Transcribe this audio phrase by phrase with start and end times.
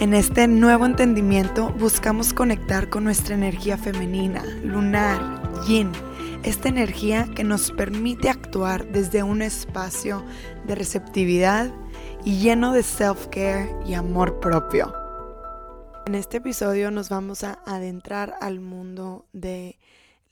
[0.00, 5.92] En este nuevo entendimiento buscamos conectar con nuestra energía femenina, lunar, yin,
[6.42, 10.24] esta energía que nos permite actuar desde un espacio
[10.66, 11.70] de receptividad
[12.24, 14.90] y lleno de self-care y amor propio.
[16.06, 19.78] En este episodio nos vamos a adentrar al mundo de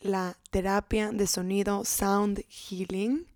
[0.01, 3.27] la terapia de sonido Sound Healing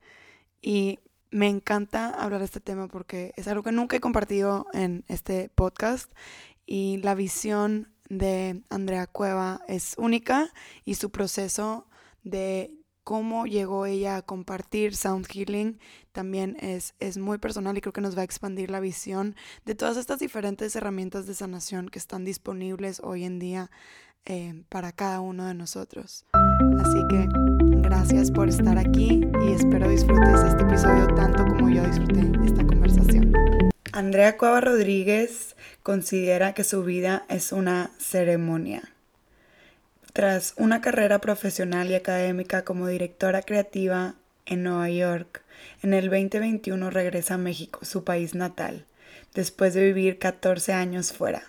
[0.62, 0.98] y
[1.32, 5.48] me encanta hablar de este tema porque es algo que nunca he compartido en este
[5.48, 6.12] podcast
[6.66, 10.52] y la visión de Andrea Cueva es única
[10.84, 11.88] y su proceso
[12.22, 15.80] de cómo llegó ella a compartir Sound Healing
[16.12, 19.34] también es, es muy personal y creo que nos va a expandir la visión
[19.64, 23.70] de todas estas diferentes herramientas de sanación que están disponibles hoy en día
[24.26, 26.26] eh, para cada uno de nosotros.
[26.78, 32.30] Así que gracias por estar aquí y espero disfrutes este episodio tanto como yo disfruté
[32.44, 33.32] esta conversación.
[33.92, 38.82] Andrea Cueva Rodríguez considera que su vida es una ceremonia.
[40.12, 44.14] Tras una carrera profesional y académica como directora creativa
[44.46, 45.42] en Nueva York,
[45.82, 48.84] en el 2021 regresa a México, su país natal,
[49.34, 51.42] después de vivir 14 años fuera.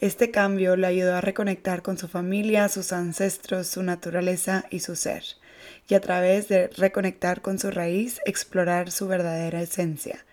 [0.00, 4.94] Este cambio le ayudó a reconectar con su familia, sus ancestros, su naturaleza y su
[4.94, 5.24] ser,
[5.88, 10.24] y a través de reconectar con su raíz, explorar su verdadera esencia.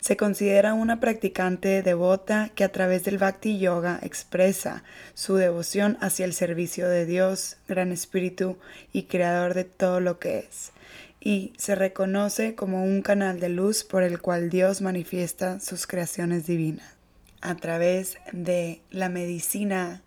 [0.00, 4.82] Se considera una practicante devota que a través del Bhakti Yoga expresa
[5.14, 8.58] su devoción hacia el servicio de Dios, Gran Espíritu
[8.92, 10.72] y Creador de todo lo que es,
[11.20, 16.46] y se reconoce como un canal de luz por el cual Dios manifiesta sus creaciones
[16.46, 16.94] divinas
[17.40, 20.02] a través de la medicina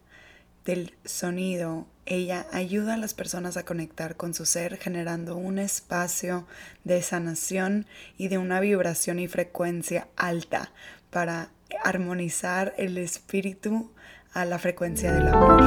[0.65, 6.47] del sonido, ella ayuda a las personas a conectar con su ser generando un espacio
[6.85, 7.85] de sanación
[8.17, 10.71] y de una vibración y frecuencia alta
[11.11, 11.49] para
[11.83, 13.91] armonizar el espíritu
[14.33, 15.61] a la frecuencia del amor.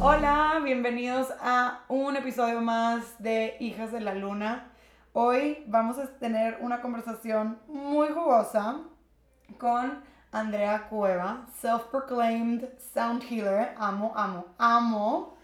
[0.00, 4.72] Hola, bienvenidos a un episodio más de Hijas de la Luna.
[5.12, 8.80] Hoy vamos a tener una conversación muy jugosa
[9.56, 13.74] con Andrea Cueva, self-proclaimed sound healer.
[13.78, 15.38] Amo, amo, amo.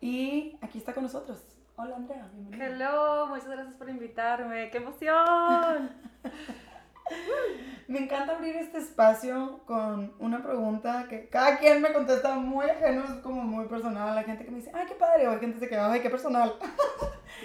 [0.00, 1.38] Y aquí está con nosotros.
[1.76, 2.66] Hola Andrea, bienvenida.
[2.66, 4.70] Hello, muchas gracias por invitarme.
[4.70, 5.90] ¡Qué emoción!
[7.88, 13.04] me encanta abrir este espacio con una pregunta que cada quien me contesta muy ajeno,
[13.04, 14.14] es como muy personal.
[14.14, 16.54] La gente que me dice, ay, qué padre, o hay gente que ay, qué personal.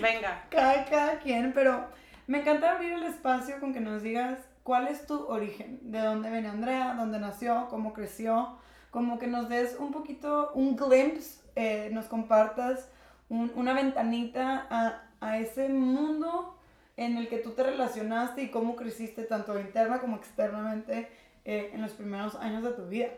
[0.01, 0.43] Venga.
[0.49, 1.85] Cada, cada quien, pero
[2.27, 6.31] me encanta abrir el espacio con que nos digas cuál es tu origen, de dónde
[6.31, 8.57] viene Andrea, dónde nació, cómo creció,
[8.89, 12.89] como que nos des un poquito, un glimpse, eh, nos compartas
[13.29, 16.57] una ventanita a, a ese mundo
[16.97, 21.11] en el que tú te relacionaste y cómo creciste tanto interna como externamente
[21.43, 23.09] eh, en los primeros años de tu vida.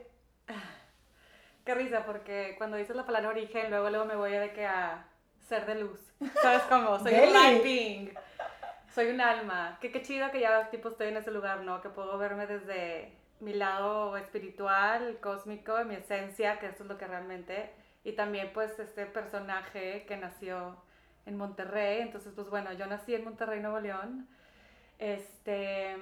[1.63, 4.65] Qué risa, porque cuando dices la palabra origen, luego luego me voy a de que
[4.65, 5.05] a
[5.47, 5.99] ser de luz.
[6.41, 6.99] ¿Sabes cómo?
[6.99, 8.13] Soy un light being.
[8.97, 9.77] Soy un alma.
[9.79, 11.81] Qué, qué chido que ya tipo estoy en ese lugar, ¿no?
[11.81, 17.05] Que puedo verme desde mi lado espiritual, cósmico, mi esencia, que esto es lo que
[17.05, 17.69] realmente...
[18.03, 20.77] Y también pues este personaje que nació
[21.27, 22.01] en Monterrey.
[22.01, 24.27] Entonces, pues bueno, yo nací en Monterrey, Nuevo León.
[24.97, 25.95] Este,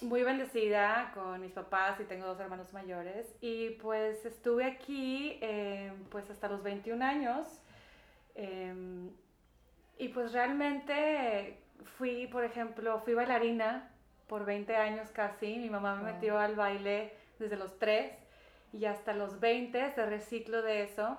[0.00, 3.32] muy bendecida con mis papás y tengo dos hermanos mayores.
[3.40, 7.46] Y pues estuve aquí eh, pues hasta los 21 años
[8.34, 9.10] Em,
[9.98, 13.90] y pues realmente fui, por ejemplo, fui bailarina
[14.26, 15.58] por 20 años casi.
[15.58, 18.12] Mi mamá me metió al baile desde los 3
[18.72, 21.18] y hasta los 20 se reciclo de eso.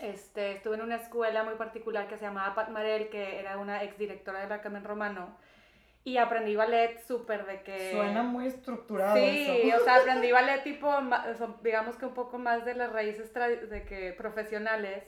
[0.00, 3.82] Este, estuve en una escuela muy particular que se llamaba Pat Marel, que era una
[3.82, 5.36] ex directora de la Carmen Romano.
[6.04, 7.92] Y aprendí ballet súper de que...
[7.92, 9.16] Suena muy estructurado.
[9.16, 10.90] Sí, o sea, aprendí ballet tipo,
[11.62, 15.04] digamos que un poco más de las raíces de que profesionales.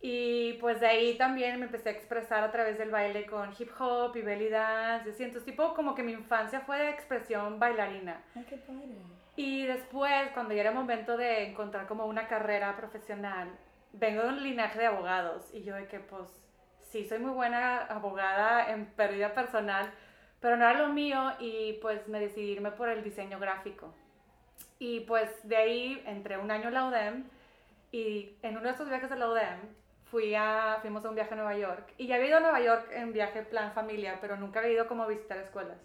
[0.00, 3.70] Y pues de ahí también me empecé a expresar a través del baile con hip
[3.78, 5.10] hop y belly dance.
[5.10, 8.22] Entonces, tipo, como que mi infancia fue de expresión bailarina.
[8.34, 8.96] Ay, qué padre.
[9.36, 13.50] Y después, cuando ya era momento de encontrar como una carrera profesional,
[13.92, 15.50] vengo de un linaje de abogados.
[15.54, 16.28] Y yo de que, pues,
[16.82, 19.90] sí, soy muy buena abogada en pérdida personal,
[20.40, 23.94] pero no era lo mío y pues me decidí irme por el diseño gráfico.
[24.78, 27.24] Y pues de ahí entré un año en la UDEM
[27.90, 29.58] y en uno de esos viajes a la UDEM
[30.14, 31.92] fui a, fuimos a un viaje a Nueva York.
[31.98, 34.86] Y ya había ido a Nueva York en viaje plan familia, pero nunca había ido
[34.86, 35.76] como a visitar escuelas.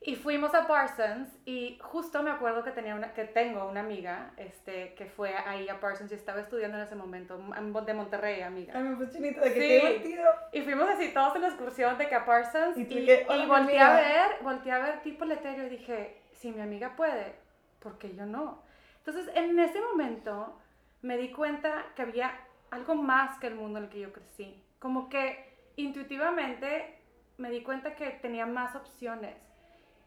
[0.00, 4.32] Y fuimos a Parsons y justo me acuerdo que, tenía una, que tengo una amiga
[4.36, 8.72] este, que fue ahí a Parsons y estaba estudiando en ese momento, de Monterrey, amiga.
[8.76, 9.74] Ay, me fue chinito, de que sí.
[9.74, 10.30] divertido.
[10.50, 13.94] Y fuimos así todos en la excursión de que a Parsons y, y, volteé a
[13.94, 17.36] ver, volteé a ver tipo letero y dije, si mi amiga puede,
[17.78, 18.64] ¿por qué yo no?
[18.98, 20.58] Entonces, en ese momento
[21.02, 22.32] me di cuenta que había
[22.74, 24.62] algo más que el mundo en el que yo crecí.
[24.78, 26.98] Como que intuitivamente
[27.38, 29.36] me di cuenta que tenía más opciones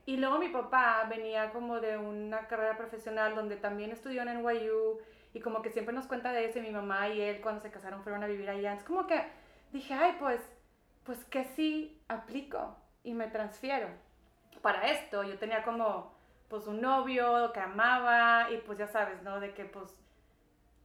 [0.05, 4.99] y luego mi papá venía como de una carrera profesional donde también estudió en NYU
[5.33, 7.71] y como que siempre nos cuenta de eso y mi mamá y él cuando se
[7.71, 8.73] casaron fueron a vivir allá.
[8.73, 9.21] Es como que
[9.71, 10.41] dije, ay, pues,
[11.03, 13.89] pues que sí aplico y me transfiero.
[14.61, 16.15] Para esto yo tenía como
[16.47, 19.39] pues un novio que amaba y pues ya sabes, ¿no?
[19.39, 19.93] De que pues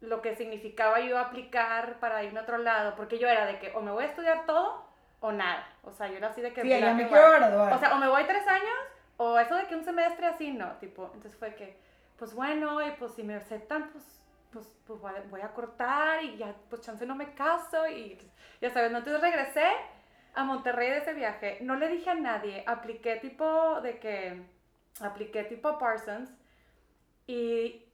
[0.03, 3.73] lo que significaba yo aplicar para irme a otro lado, porque yo era de que
[3.75, 4.85] o me voy a estudiar todo
[5.21, 5.67] o nada.
[5.83, 6.63] O sea, yo era así de que...
[6.63, 7.73] Sí, ya me quiero graduar.
[7.73, 8.75] O sea, o me voy tres años
[9.17, 11.79] o eso de que un semestre así, no, tipo, entonces fue que,
[12.19, 14.05] pues bueno, y pues si me aceptan, pues,
[14.53, 15.01] pues, pues
[15.31, 18.19] voy, a, cortar y ya, pues chance no me caso y
[18.61, 18.99] ya sabes, ¿no?
[18.99, 19.65] Entonces regresé
[20.35, 24.43] a Monterrey de ese viaje, no le dije a nadie, apliqué tipo de que,
[25.01, 26.31] apliqué tipo Parsons
[27.27, 27.87] y,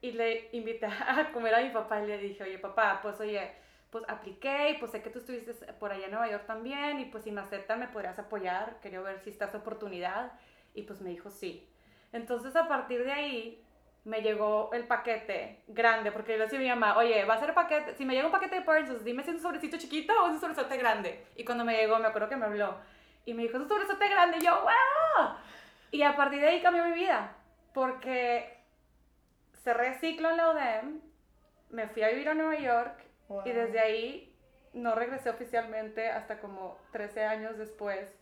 [0.00, 3.52] y le invité a comer a mi papá y le dije, oye papá, pues oye,
[3.90, 7.04] pues apliqué y pues sé que tú estuviste por allá en Nueva York también y
[7.04, 10.32] pues si me aceptan me podrías apoyar, quería ver si está esa oportunidad
[10.74, 11.68] y pues me dijo sí.
[12.12, 13.64] Entonces a partir de ahí
[14.04, 17.40] me llegó el paquete grande, porque yo le decía a mi mamá, oye, va a
[17.40, 20.12] ser paquete, si me llega un paquete de Parsons, dime si es un sobrecito chiquito
[20.22, 21.24] o es un sobresote grande.
[21.36, 22.76] Y cuando me llegó, me acuerdo que me habló
[23.24, 25.36] y me dijo, es un sobresote grande, y yo, wow.
[25.90, 27.34] Y a partir de ahí cambió mi vida,
[27.72, 28.53] porque
[29.64, 31.00] cerré ciclo en la UDEM,
[31.70, 33.02] me fui a vivir a Nueva York
[33.44, 34.36] y desde ahí
[34.74, 38.14] no regresé oficialmente hasta como 13 años después,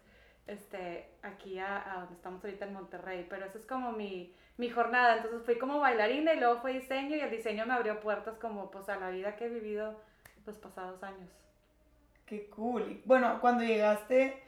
[0.47, 3.27] este, aquí a, donde estamos ahorita en Monterrey.
[3.29, 5.17] Pero eso es como mi, mi jornada.
[5.17, 8.71] Entonces fui como bailarina y luego fue diseño y el diseño me abrió puertas como
[8.71, 10.01] pues a la vida que he vivido
[10.47, 11.31] los pasados años.
[12.27, 13.03] Qué cool.
[13.05, 14.43] bueno, cuando llegaste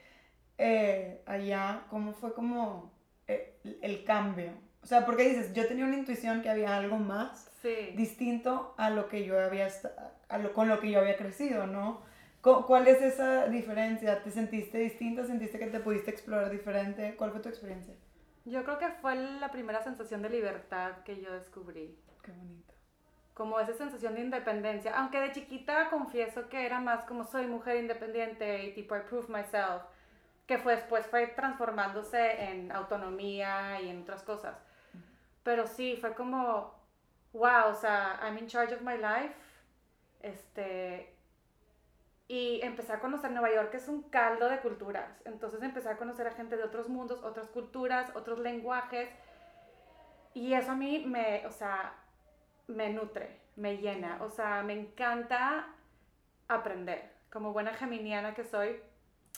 [0.57, 2.93] eh, allá, ¿cómo fue como
[3.27, 4.53] eh, el cambio?
[4.85, 7.51] O sea, porque dices, yo tenía una intuición que había algo más
[7.97, 9.69] distinto a lo que yo había
[10.29, 12.03] a lo, con lo que yo había crecido, ¿no?
[12.43, 14.23] ¿Cuál es esa diferencia?
[14.23, 15.25] ¿Te sentiste distinta?
[15.25, 17.15] ¿Sentiste que te pudiste explorar diferente?
[17.17, 17.95] ¿Cuál fue tu experiencia?
[18.45, 21.99] Yo creo que fue la primera sensación de libertad que yo descubrí.
[22.23, 22.75] Qué bonito.
[23.33, 24.95] Como esa sensación de independencia.
[24.99, 29.33] Aunque de chiquita confieso que era más como soy mujer independiente y tipo I prove
[29.33, 29.83] myself.
[30.47, 34.59] Que fue, después fue transformándose en autonomía y en otras cosas.
[35.45, 36.75] Pero sí, fue como,
[37.33, 39.35] wow, o sea, I'm in charge of my life
[40.25, 41.15] este,
[42.29, 45.21] y empecé a conocer Nueva York, que es un caldo de culturas.
[45.27, 49.11] Entonces empecé a conocer a gente de otros mundos, otras culturas, otros lenguajes.
[50.33, 51.95] Y eso a mí me, o sea,
[52.67, 54.19] me nutre, me llena.
[54.23, 55.69] O sea, me encanta
[56.49, 57.13] aprender.
[57.31, 58.81] Como buena geminiana que soy,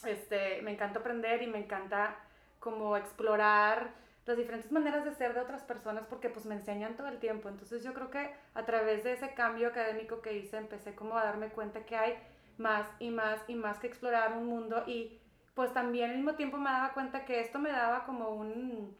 [0.04, 2.16] este, me encanta aprender y me encanta
[2.60, 3.90] como explorar
[4.26, 7.48] las diferentes maneras de ser de otras personas porque pues me enseñan todo el tiempo.
[7.48, 11.24] Entonces yo creo que a través de ese cambio académico que hice empecé como a
[11.24, 12.18] darme cuenta que hay
[12.58, 15.20] más y más y más que explorar un mundo y
[15.54, 18.96] pues también al mismo tiempo me daba cuenta que esto me daba como un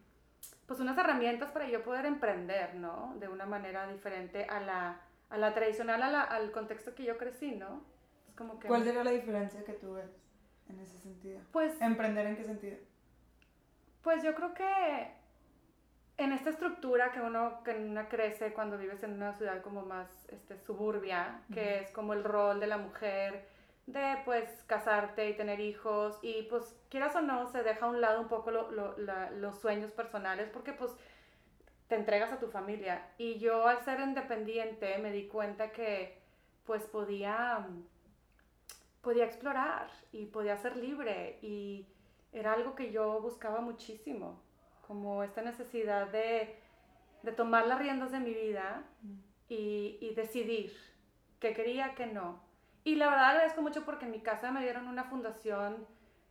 [0.67, 3.15] pues unas herramientas para yo poder emprender, ¿no?
[3.19, 7.17] De una manera diferente a la, a la tradicional, a la, al contexto que yo
[7.19, 7.85] crecí, ¿no?
[8.29, 8.69] Es como que...
[8.69, 10.11] ¿Cuál sería la diferencia que tú ves
[10.69, 11.41] en ese sentido?
[11.53, 11.81] Pues...
[11.81, 12.79] ¿Emprender en qué sentido?
[14.03, 15.16] Pues yo creo que
[16.19, 20.09] en esta estructura que uno, que una crece cuando vives en una ciudad como más
[20.29, 23.47] este, suburbia, que es como el rol de la mujer,
[23.87, 28.01] de pues casarte y tener hijos y pues quieras o no se deja a un
[28.01, 30.93] lado un poco los sueños personales porque pues
[31.89, 33.07] te entregas a tu familia.
[33.19, 36.19] Y yo al ser independiente me di cuenta que
[36.65, 37.67] pues podía
[39.03, 41.87] podía explorar y podía ser libre y
[42.33, 44.43] era algo que yo buscaba muchísimo,
[44.87, 46.57] como esta necesidad de,
[47.23, 48.83] de tomar las riendas de mi vida
[49.49, 50.73] y, y decidir
[51.41, 52.41] qué quería, qué no.
[52.85, 55.87] Y la verdad agradezco mucho porque en mi casa me dieron una fundación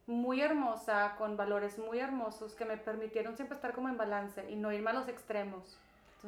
[0.08, 4.56] muy hermosa, con valores muy hermosos que me permitieron siempre estar como en balance y
[4.56, 5.78] no irme a los extremos.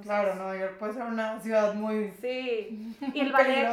[0.02, 3.68] claro, Nueva York puede ser una ciudad muy Sí, y el ballet,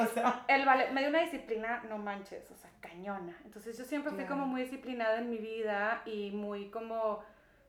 [0.49, 3.37] el ballet me dio una disciplina, no manches, o sea, cañona.
[3.45, 7.23] Entonces yo siempre fui como muy disciplinada en mi vida y muy como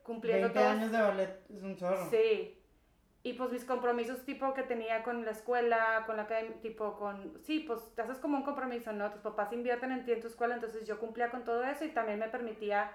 [0.06, 2.08] cumpliendo 20 años de ballet es un chorro.
[2.08, 2.56] Sí,
[3.26, 7.36] y pues mis compromisos tipo que tenía con la escuela, con la academia, tipo con,
[7.42, 9.10] sí, pues te haces como un compromiso, ¿no?
[9.10, 11.88] Tus papás invierten en ti en tu escuela, entonces yo cumplía con todo eso y
[11.88, 12.92] también me permitía,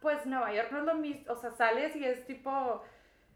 [0.00, 2.80] pues Nueva York no es lo mismo, o sea, sales y es tipo,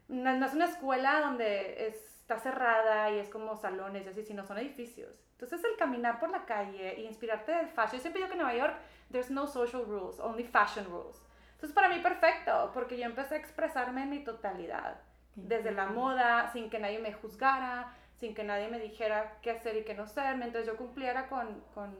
[0.07, 4.57] no, es una escuela donde está cerrada y es como salones y así, sino son
[4.57, 5.13] edificios.
[5.33, 8.43] Entonces el caminar por la calle e inspirarte del fashion, yo siempre digo que en
[8.43, 8.75] Nueva York
[9.11, 11.21] there's no social rules, only fashion rules.
[11.57, 14.99] Entonces para mí perfecto, porque yo empecé a expresarme en mi totalidad
[15.33, 19.75] desde la moda, sin que nadie me juzgara, sin que nadie me dijera qué hacer
[19.75, 21.95] y qué no hacer, mientras yo cumpliera con, con,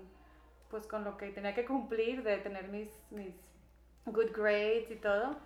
[0.69, 3.33] pues, con lo que tenía que cumplir, de tener mis, mis
[4.05, 5.37] good grades y todo.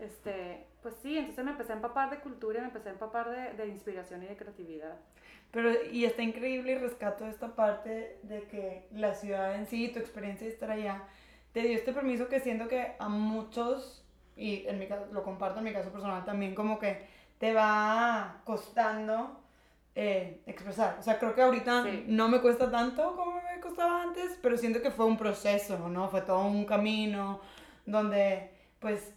[0.00, 3.52] Este, pues sí, entonces me empecé a empapar de cultura me empecé a empapar de,
[3.54, 4.96] de inspiración y de creatividad.
[5.52, 9.98] Pero, y está increíble y rescato esta parte de que la ciudad en sí, tu
[9.98, 11.04] experiencia de estar allá,
[11.52, 14.04] te dio este permiso que siento que a muchos
[14.38, 17.06] y en mi caso, lo comparto en mi caso personal también, como que
[17.38, 19.40] te va costando
[19.94, 20.96] eh, expresar.
[21.00, 24.80] O sea, creo que ahorita no me cuesta tanto como me costaba antes, pero siento
[24.80, 26.08] que fue un proceso, ¿no?
[26.08, 27.40] Fue todo un camino
[27.84, 29.12] donde, pues,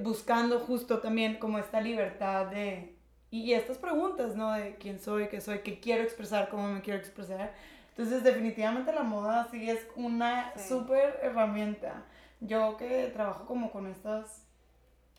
[0.00, 2.94] buscando justo también como esta libertad de...
[3.30, 4.52] Y, estas preguntas, ¿no?
[4.52, 7.52] De quién soy, qué soy, qué quiero expresar, cómo me quiero expresar.
[7.98, 12.04] Entonces, definitivamente la moda sí es una súper herramienta.
[12.38, 14.46] Yo que trabajo como con estas,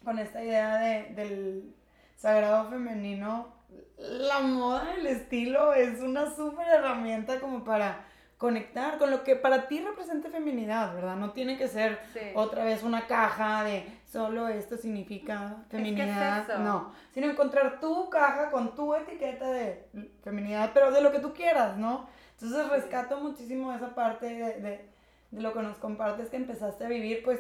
[0.06, 1.76] con esta idea de, del
[2.16, 3.54] sagrado femenino,
[3.98, 8.06] la moda, el estilo es una súper herramienta como para
[8.38, 11.18] conectar con lo que para ti representa feminidad, ¿verdad?
[11.18, 12.00] No tiene que ser
[12.34, 18.74] otra vez una caja de solo esto significa feminidad, no, sino encontrar tu caja con
[18.74, 19.90] tu etiqueta de
[20.24, 22.08] feminidad, pero de lo que tú quieras, ¿no?
[22.42, 24.90] Entonces rescato muchísimo esa parte de
[25.32, 27.40] de lo que nos compartes que empezaste a vivir pues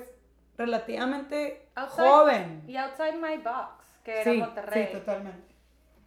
[0.57, 2.63] relativamente joven.
[2.67, 4.87] Y outside my box, que era Monterrey.
[4.87, 5.55] Sí, totalmente.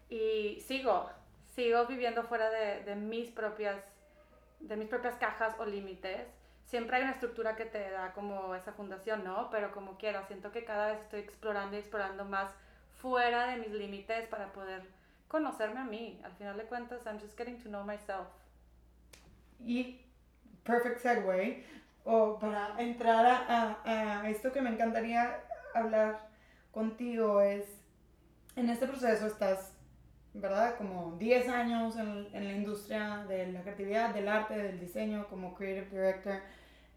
[0.08, 1.10] Y sigo,
[1.48, 3.82] sigo viviendo fuera de, de, mis propias
[4.60, 6.28] de mis propias cajas o límites.
[6.66, 9.50] Siempre hay una estructura que te da como esa fundación, ¿no?
[9.50, 12.50] Pero como quiera, siento que cada vez estoy explorando y explorando más
[13.00, 14.82] fuera de mis límites para poder
[15.26, 16.20] conocerme a mí.
[16.24, 18.28] Al final de cuentas, I'm just getting to know myself.
[19.64, 20.00] Y
[20.64, 21.64] perfect segue,
[22.04, 25.40] o para entrar a, a, esto que me encantaría
[25.74, 26.28] hablar
[26.70, 27.64] contigo es,
[28.56, 29.72] en este proceso estás,
[30.34, 30.76] ¿verdad?
[30.76, 35.54] Como 10 años en, en, la industria de la creatividad, del arte, del diseño, como
[35.54, 36.40] creative director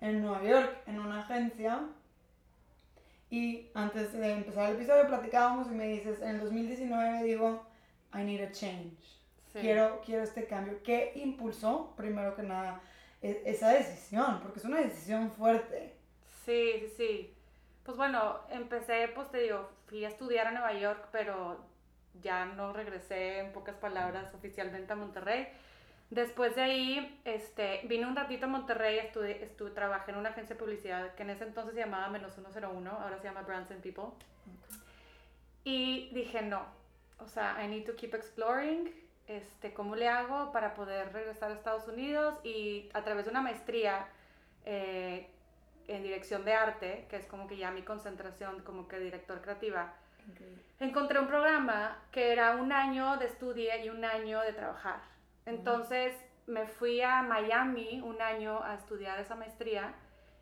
[0.02, 1.82] en Nueva York, en una agencia.
[3.30, 7.66] Y antes de empezar el episodio platicábamos y me dices, en el 2019 digo,
[8.14, 9.15] I need a change.
[9.62, 10.82] Quiero, quiero este cambio.
[10.84, 12.82] ¿Qué impulsó, primero que nada,
[13.22, 15.94] e, esa decisión, porque es una decisión fuerte.
[16.46, 17.34] Sí, sí, sí.
[17.84, 21.64] Pues bueno, empecé, pues te digo, fui a estudiar a Nueva York, pero
[22.22, 25.48] ya no regresé en pocas palabras oficialmente a Monterrey.
[26.10, 30.56] Después de ahí, este, vine un ratito a Monterrey, estuve, estuve, trabajé en una agencia
[30.56, 33.82] de publicidad que en ese entonces se llamaba Menos 101, ahora se llama Brands and
[33.82, 34.10] People.
[35.64, 36.64] Y dije, no,
[37.20, 41.56] o sea, I need to keep exploring este, cómo le hago para poder regresar a
[41.56, 44.08] Estados Unidos y a través de una maestría
[44.66, 45.30] eh,
[45.88, 49.94] en dirección de arte, que es como que ya mi concentración como que director creativa,
[50.80, 55.02] encontré un programa que era un año de estudio y un año de trabajar.
[55.46, 56.16] Entonces
[56.48, 59.94] me fui a Miami un año a estudiar esa maestría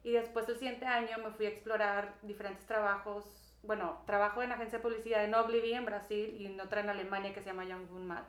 [0.04, 3.26] y después el siguiente año me fui a explorar diferentes trabajos.
[3.64, 7.34] Bueno, trabajo en agencia de publicidad en Oblivy en Brasil y en otra en Alemania
[7.34, 8.26] que se llama Young Matt.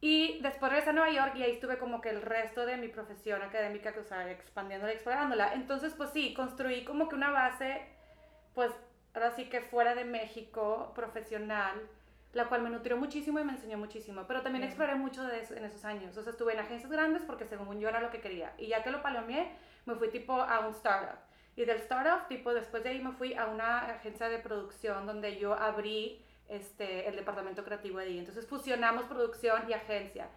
[0.00, 2.88] Y después regresé a Nueva York y ahí estuve como que el resto de mi
[2.88, 5.54] profesión académica, que, o sea, expandiéndola y explorándola.
[5.54, 7.82] Entonces, pues sí, construí como que una base,
[8.54, 8.72] pues
[9.14, 11.80] ahora sí que fuera de México, profesional,
[12.34, 14.24] la cual me nutrió muchísimo y me enseñó muchísimo.
[14.28, 16.16] Pero también exploré mucho de eso en esos años.
[16.18, 18.52] O sea, estuve en agencias grandes porque según yo era lo que quería.
[18.58, 19.50] Y ya que lo palomeé,
[19.86, 21.18] me fui tipo a un startup.
[21.56, 25.38] Y del startup, tipo, después de ahí me fui a una agencia de producción donde
[25.38, 28.18] yo abrí este, el departamento creativo de ahí.
[28.18, 30.28] Entonces fusionamos producción y agencia.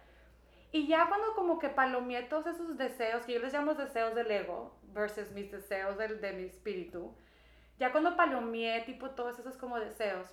[0.72, 4.30] Y ya cuando como que palomeé todos esos deseos, que yo les llamo deseos del
[4.30, 7.12] ego versus mis deseos del, de mi espíritu,
[7.78, 10.28] ya cuando palomeé tipo todos esos como deseos,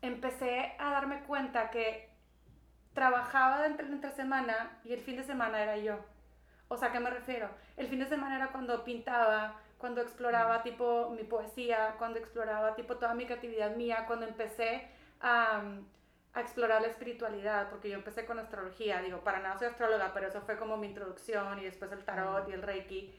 [0.00, 2.08] empecé a darme cuenta que
[2.94, 5.98] trabajaba entre, entre semana y el fin de semana era yo.
[6.68, 7.50] O sea, ¿a qué me refiero?
[7.76, 12.98] El fin de semana era cuando pintaba, cuando exploraba tipo mi poesía, cuando exploraba tipo
[12.98, 14.86] toda mi creatividad mía, cuando empecé
[15.20, 15.60] a,
[16.34, 20.28] a explorar la espiritualidad, porque yo empecé con astrología, digo, para nada soy astróloga, pero
[20.28, 23.12] eso fue como mi introducción y después el tarot y el reiki.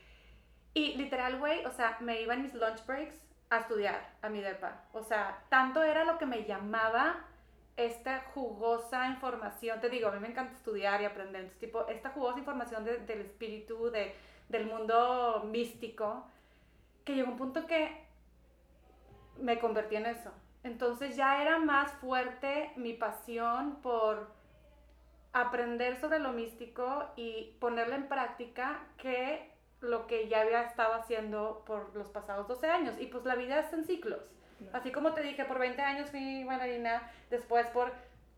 [0.74, 4.40] Y literal, güey, o sea, me iba en mis lunch breaks a estudiar a mi
[4.40, 4.86] depa.
[4.94, 7.26] O sea, tanto era lo que me llamaba
[7.76, 9.82] esta jugosa información.
[9.82, 11.42] Te digo, a mí me encanta estudiar y aprender.
[11.42, 14.16] Entonces, tipo, esta jugosa información del espíritu, de,
[14.48, 16.30] del mundo místico,
[17.04, 18.06] que llegó un punto que
[19.40, 20.32] me convertí en eso.
[20.64, 24.32] Entonces ya era más fuerte mi pasión por
[25.34, 31.64] aprender sobre lo místico y ponerlo en práctica que lo que ya había estado haciendo
[31.66, 32.96] por los pasados 12 años.
[33.00, 34.22] Y pues la vida es en ciclos.
[34.72, 37.92] Así como te dije, por 20 años fui bailarina, después por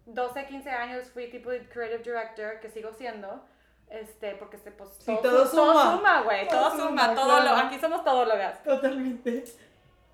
[0.07, 3.43] 12, 15 años fui tipo de creative director, que sigo siendo.
[3.89, 5.73] Este, porque este, pues, todo, todo, suma.
[5.73, 6.47] Todo suma, güey.
[6.47, 8.63] Todo, suma, todo lo, aquí somos todólogas.
[8.63, 9.43] Totalmente.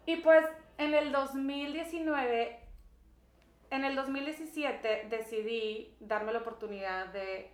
[0.05, 0.45] Y pues
[0.77, 2.59] en el 2019,
[3.69, 7.51] en el 2017 decidí darme la oportunidad de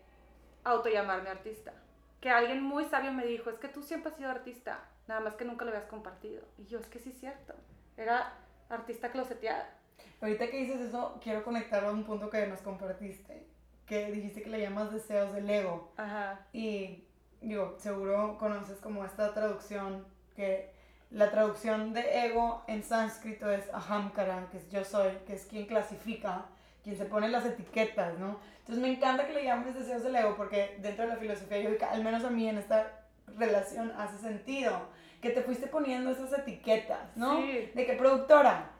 [0.63, 1.73] autollamarme artista
[2.21, 5.35] que alguien muy sabio me dijo, es que tú siempre has sido artista, nada más
[5.35, 6.43] que nunca lo habías compartido.
[6.57, 7.53] Y yo, es que sí es cierto,
[7.95, 8.33] era
[8.69, 9.73] artista closeteada.
[10.21, 13.45] Ahorita que dices eso, quiero conectarlo a un punto que nos compartiste,
[13.87, 15.91] que dijiste que le llamas deseos del ego.
[15.97, 16.45] Ajá.
[16.53, 17.05] Y
[17.41, 20.71] digo, seguro conoces como esta traducción, que
[21.09, 25.65] la traducción de ego en sánscrito es ahamkara, que es yo soy, que es quien
[25.65, 26.45] clasifica,
[26.83, 28.39] quien se pone las etiquetas, ¿no?
[28.59, 31.69] Entonces me encanta que le llames deseos del ego porque dentro de la filosofía yo
[31.89, 33.05] al menos a mí en esta
[33.37, 34.89] relación hace sentido
[35.21, 37.37] que te fuiste poniendo esas etiquetas, ¿no?
[37.37, 37.71] Sí.
[37.73, 38.71] De que productora,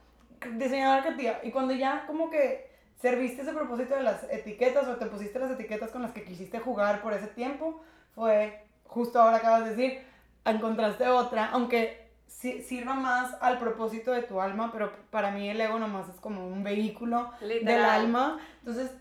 [0.54, 2.67] diseñadora creativa y cuando ya como que
[3.00, 6.60] serviste ese propósito de las etiquetas o te pusiste las etiquetas con las que quisiste
[6.60, 7.82] jugar por ese tiempo,
[8.16, 10.02] fue justo ahora acabas de decir,
[10.46, 15.80] encontraste otra, aunque sirva más al propósito de tu alma, pero para mí el ego
[15.80, 18.40] nomás es como un vehículo del alma.
[18.60, 18.92] Entonces,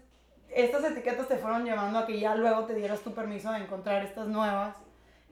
[0.49, 4.05] estas etiquetas te fueron llevando a que ya luego te dieras tu permiso de encontrar
[4.05, 4.77] estas nuevas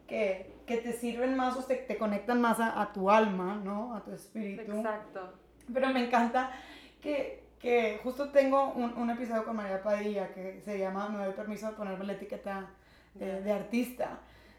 [0.06, 3.95] que, que te sirven más o te, te conectan más a, tu alma, ¿no?
[3.95, 4.73] A tu espíritu.
[4.73, 5.32] Exacto.
[5.73, 6.50] Pero me encanta
[7.00, 11.33] que, que justo tengo un, un, episodio con María Padilla que se llama No doy
[11.33, 12.69] permiso de ponerme la etiqueta
[13.15, 14.19] de, de artista,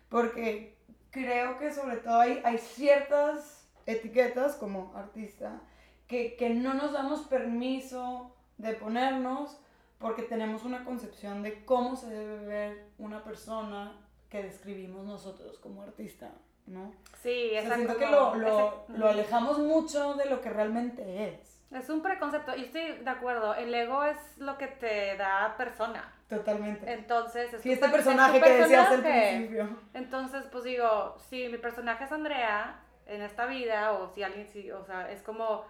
[0.10, 0.76] porque
[1.12, 5.62] creo que sobre todo hay, hay ciertas etiquetas como artista
[6.08, 9.60] que, que no nos damos permiso de ponernos
[10.00, 15.84] porque tenemos una concepción de cómo se debe ver una persona que describimos nosotros como
[15.84, 16.32] artista,
[16.65, 16.91] ¿no?
[17.22, 17.74] Sí, exacto.
[17.74, 21.55] O siento que lo, lo, lo, alejamos mucho de lo que realmente es.
[21.71, 26.13] Es un preconcepto, y estoy de acuerdo, el ego es lo que te da persona.
[26.30, 26.91] Totalmente.
[26.93, 29.69] Entonces, es sí, este personaje que decías al principio.
[29.93, 34.71] Entonces, pues digo, si mi personaje es Andrea en esta vida, o si alguien, si,
[34.71, 35.65] o sea, es como,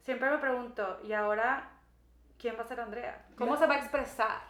[0.00, 1.70] siempre me pregunto, ¿y ahora
[2.38, 4.40] quién va a ser Andrea, cómo se va a expresar.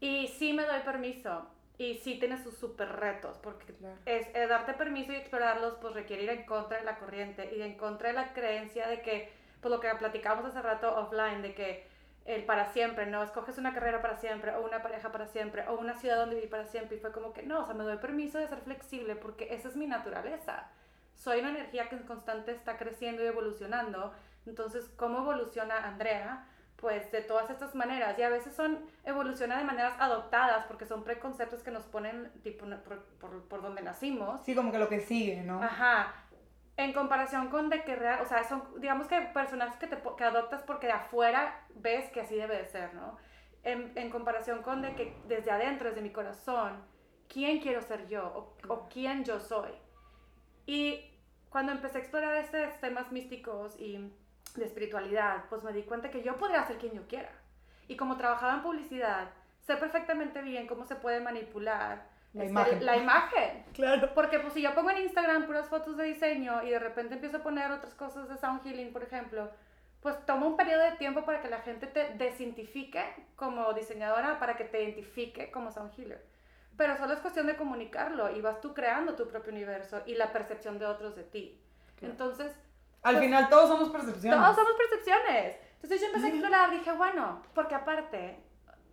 [0.00, 1.46] Y sí me doy permiso.
[1.76, 6.30] Y sí tiene sus super retos, porque es, darte permiso y explorarlos, pues requiere ir
[6.30, 9.80] en contra de la corriente y en contra de la creencia de que, pues lo
[9.80, 11.86] que platicamos hace rato offline, de que
[12.24, 13.22] el para siempre, ¿no?
[13.22, 16.50] Escoges una carrera para siempre, o una pareja para siempre, o una ciudad donde vivir
[16.50, 16.96] para siempre.
[16.96, 19.68] Y fue como que no, o sea, me doy permiso de ser flexible porque esa
[19.68, 20.68] es mi naturaleza.
[21.14, 24.12] Soy una energía que en constante está creciendo y evolucionando.
[24.46, 26.46] Entonces, ¿cómo evoluciona Andrea?
[26.80, 31.04] pues de todas estas maneras y a veces son evoluciona de maneras adoptadas porque son
[31.04, 35.00] preconceptos que nos ponen tipo por, por, por, donde nacimos sí como que lo que
[35.00, 36.14] sigue no ajá
[36.76, 40.24] en comparación con de que real o sea son digamos que personajes que te que
[40.24, 43.18] adoptas porque de afuera ves que así debe de ser no
[43.62, 46.82] en, en comparación con de que desde adentro desde mi corazón
[47.28, 49.70] quién quiero ser yo o, o quién yo soy
[50.66, 51.10] y
[51.50, 53.98] cuando empecé a explorar estos temas místicos y
[54.54, 57.30] de espiritualidad, pues me di cuenta que yo podría ser quien yo quiera.
[57.88, 59.30] Y como trabajaba en publicidad,
[59.60, 62.86] sé perfectamente bien cómo se puede manipular la, este, imagen.
[62.86, 63.64] la imagen.
[63.72, 64.14] Claro.
[64.14, 67.38] Porque pues si yo pongo en Instagram puras fotos de diseño y de repente empiezo
[67.38, 69.50] a poner otras cosas de sound healing, por ejemplo,
[70.00, 73.04] pues toma un periodo de tiempo para que la gente te desidentifique
[73.36, 76.24] como diseñadora, para que te identifique como sound healer.
[76.76, 80.32] Pero solo es cuestión de comunicarlo y vas tú creando tu propio universo y la
[80.32, 81.60] percepción de otros de ti.
[82.00, 82.52] Entonces,
[83.02, 84.40] al pues, final todos somos percepciones.
[84.40, 85.56] Todos somos percepciones.
[85.74, 88.38] Entonces yo empecé a explorar, dije, bueno, porque aparte,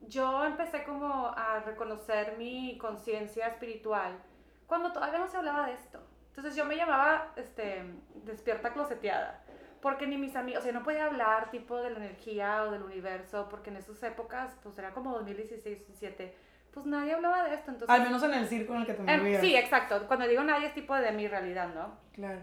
[0.02, 4.18] yo empecé como a reconocer mi conciencia espiritual
[4.66, 6.00] cuando todavía no se hablaba de esto.
[6.30, 7.84] Entonces yo me llamaba este,
[8.26, 9.42] despierta closeteada,
[9.82, 12.84] porque ni mis amigos, o sea, no podía hablar tipo de la energía o del
[12.84, 16.38] universo, porque en esas épocas, pues era como 2016, 2017,
[16.72, 17.72] pues nadie hablaba de esto.
[17.72, 19.42] Entonces, Al menos en el círculo en el que te movías.
[19.42, 20.06] sí, exacto.
[20.08, 21.98] Cuando digo nadie es tipo de mi realidad, ¿no?
[22.14, 22.40] Claro.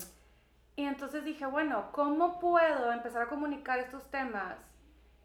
[0.77, 4.57] Y entonces dije, bueno, ¿cómo puedo empezar a comunicar estos temas?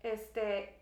[0.04, 0.79] Este,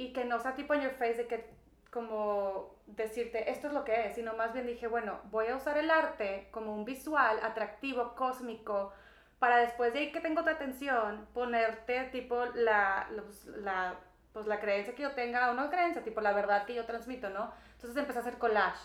[0.00, 1.44] y que no sea tipo en your face de que
[1.90, 5.76] como decirte esto es lo que es, sino más bien dije, bueno, voy a usar
[5.76, 8.94] el arte como un visual atractivo, cósmico,
[9.38, 13.10] para después de ahí que tengo tu atención, ponerte tipo la,
[13.58, 13.96] la,
[14.32, 17.28] pues la creencia que yo tenga, o no creencia, tipo la verdad que yo transmito,
[17.28, 17.52] ¿no?
[17.74, 18.80] Entonces empecé a hacer collage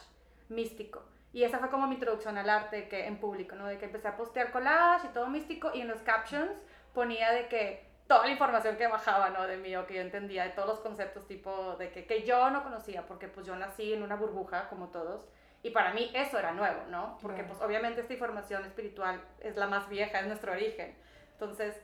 [0.49, 1.01] místico.
[1.31, 3.67] Y esa fue como mi introducción al arte que en público, ¿no?
[3.67, 6.51] De que empecé a postear collage y todo místico y en los captions
[6.93, 9.47] ponía de que toda la información que bajaba, ¿no?
[9.47, 12.49] De mí o que yo entendía, de todos los conceptos tipo de que, que yo
[12.49, 15.25] no conocía, porque pues yo nací en una burbuja como todos.
[15.63, 17.17] Y para mí eso era nuevo, ¿no?
[17.21, 20.95] Porque pues obviamente esta información espiritual es la más vieja, es nuestro origen.
[21.31, 21.75] Entonces,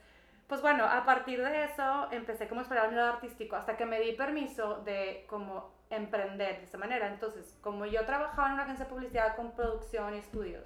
[0.48, 3.86] pues bueno, a partir de eso empecé como a explorar el lado artístico hasta que
[3.86, 7.08] me di permiso de como emprender de esta manera.
[7.08, 10.66] Entonces, como yo trabajaba en una agencia de publicidad con producción y estudios,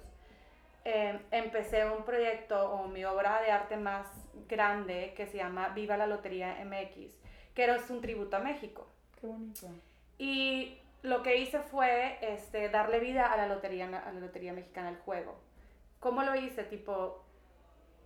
[0.88, 4.06] eh, empecé un proyecto o mi obra de arte más
[4.48, 7.12] grande que se llama Viva la Lotería MX,
[7.56, 8.86] que era un tributo a México.
[9.20, 9.66] Qué bonito.
[10.16, 14.90] Y lo que hice fue este, darle vida a la lotería, a la lotería mexicana,
[14.90, 15.36] el juego.
[15.98, 16.62] ¿Cómo lo hice?
[16.62, 17.20] Tipo,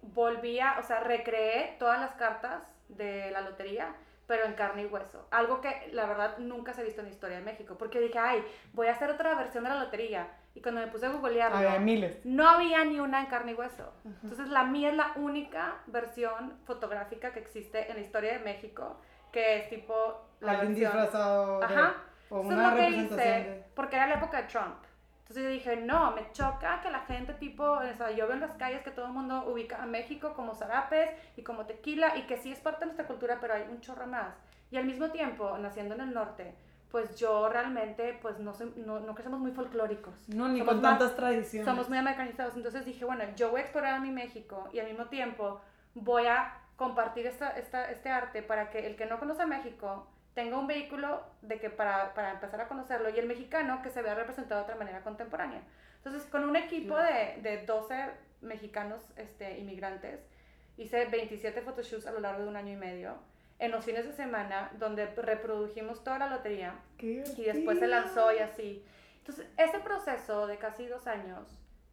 [0.01, 3.95] volvía, o sea, recreé todas las cartas de la lotería,
[4.27, 5.27] pero en carne y hueso.
[5.31, 7.77] Algo que la verdad nunca se ha visto en la historia de México.
[7.77, 10.31] Porque dije, ay, voy a hacer otra versión de la lotería.
[10.55, 12.19] Y cuando me puse a googlearlo, había miles.
[12.25, 13.93] no había ni una en carne y hueso.
[14.23, 19.01] Entonces la mía es la única versión fotográfica que existe en la historia de México,
[19.33, 19.95] que es tipo
[20.41, 21.95] la Alguien disfrazado Ajá.
[22.31, 24.77] o una representación porque era la época de Trump.
[25.23, 28.41] Entonces yo dije, no, me choca que la gente tipo, o sea, yo veo en
[28.41, 32.23] las calles que todo el mundo ubica a México como zarapes y como tequila y
[32.23, 34.35] que sí es parte de nuestra cultura, pero hay un chorro más.
[34.73, 36.57] Y al mismo tiempo, naciendo en el norte,
[36.91, 40.29] pues yo realmente, pues no, soy, no, no crecemos muy folclóricos.
[40.29, 41.65] No, ni con tantas tradiciones.
[41.65, 42.57] Somos muy americanizados.
[42.57, 45.61] Entonces dije, bueno, yo voy a explorar a mi México y al mismo tiempo
[45.95, 50.09] voy a compartir esta, esta, este arte para que el que no conoce a México
[50.35, 54.03] tenga un vehículo de que para, para, empezar a conocerlo y el mexicano que se
[54.03, 55.63] vea representado de otra manera contemporánea.
[55.99, 60.21] Entonces, con un equipo de, de 12 mexicanos este, inmigrantes,
[60.77, 63.19] hice 27 photoshoots a lo largo de un año y medio
[63.61, 68.39] en los fines de semana donde reprodujimos toda la lotería y después se lanzó y
[68.39, 68.85] así.
[69.19, 71.47] Entonces, ese proceso de casi dos años,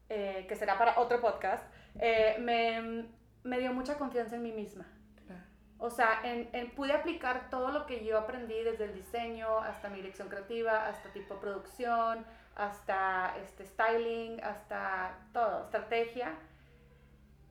[0.10, 1.63] eh, que será para otro podcast,
[1.99, 3.06] eh, me,
[3.43, 4.88] me dio mucha confianza en mí misma
[5.80, 9.89] o sea, en, en, pude aplicar todo lo que yo aprendí desde el diseño hasta
[9.89, 12.25] mi dirección creativa, hasta tipo producción,
[12.56, 16.34] hasta este styling, hasta todo, estrategia.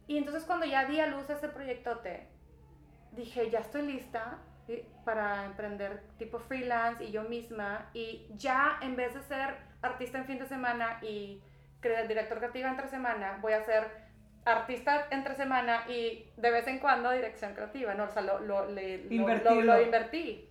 [0.09, 2.26] Y entonces cuando ya di a luz ese proyectote,
[3.16, 4.38] dije, ya estoy lista
[5.05, 7.90] para emprender tipo freelance y yo misma.
[7.94, 11.40] Y ya en vez de ser artista en fin de semana y
[12.09, 14.07] director creativa entre semana, voy a ser
[14.44, 18.05] artista entre semana y de vez en cuando dirección creativa, ¿no?
[18.05, 20.48] O sea, lo, lo, lo, invertí.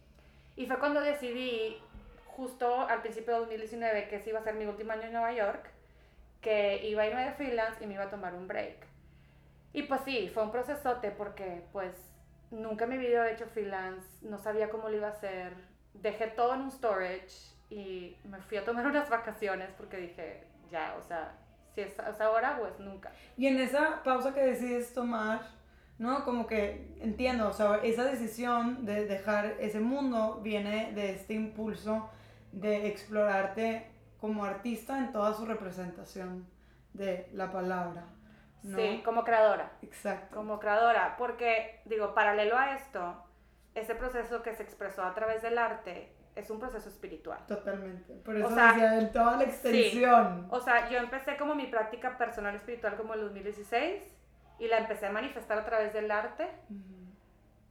[0.55, 1.77] Y fue cuando decidí,
[2.25, 5.33] justo al principio de 2019, que ese iba a ser mi último año en Nueva
[5.33, 5.69] York,
[6.41, 8.77] que iba a irme de freelance y me iba a tomar un break.
[9.73, 12.14] Y pues sí, fue un procesote porque pues
[12.51, 15.53] nunca en mi vida he hecho freelance, no sabía cómo lo iba a hacer,
[15.93, 20.95] dejé todo en un storage y me fui a tomar unas vacaciones porque dije, ya,
[20.99, 21.33] o sea,
[21.73, 23.11] si es, ahora o es nunca.
[23.37, 25.41] Y en esa pausa que decides tomar,
[25.97, 26.23] ¿no?
[26.23, 32.09] Como que entiendo, o sea, esa decisión de dejar ese mundo viene de este impulso
[32.51, 33.87] de explorarte
[34.19, 36.47] como artista en toda su representación
[36.93, 38.05] de la palabra.
[38.65, 38.77] ¿No?
[38.77, 39.71] Sí, como creadora.
[39.81, 40.35] Exacto.
[40.35, 43.23] Como creadora, porque digo, paralelo a esto,
[43.75, 47.39] ese proceso que se expresó a través del arte es un proceso espiritual.
[47.47, 48.13] Totalmente.
[48.15, 50.47] Por eso decía, en toda la extensión.
[50.49, 54.03] O sea, yo empecé como mi práctica personal espiritual como en el 2016
[54.59, 56.49] y la empecé a manifestar a través del arte.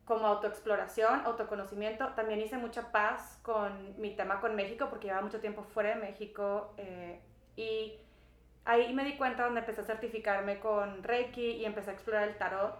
[0.04, 2.08] Como autoexploración, autoconocimiento.
[2.14, 5.96] También hice mucha paz con mi tema con México, porque llevaba mucho tiempo fuera de
[5.96, 6.74] México.
[6.76, 7.20] Eh,
[7.56, 7.98] y
[8.64, 12.36] ahí me di cuenta donde empecé a certificarme con Reiki y empecé a explorar el
[12.36, 12.76] tarot.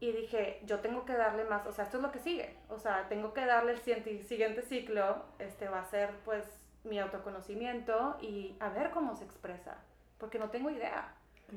[0.00, 2.78] Y dije, yo tengo que darle más, o sea, esto es lo que sigue, o
[2.78, 3.80] sea, tengo que darle el
[4.22, 6.46] siguiente ciclo, este va a ser pues
[6.84, 9.76] mi autoconocimiento y a ver cómo se expresa,
[10.16, 11.14] porque no tengo idea,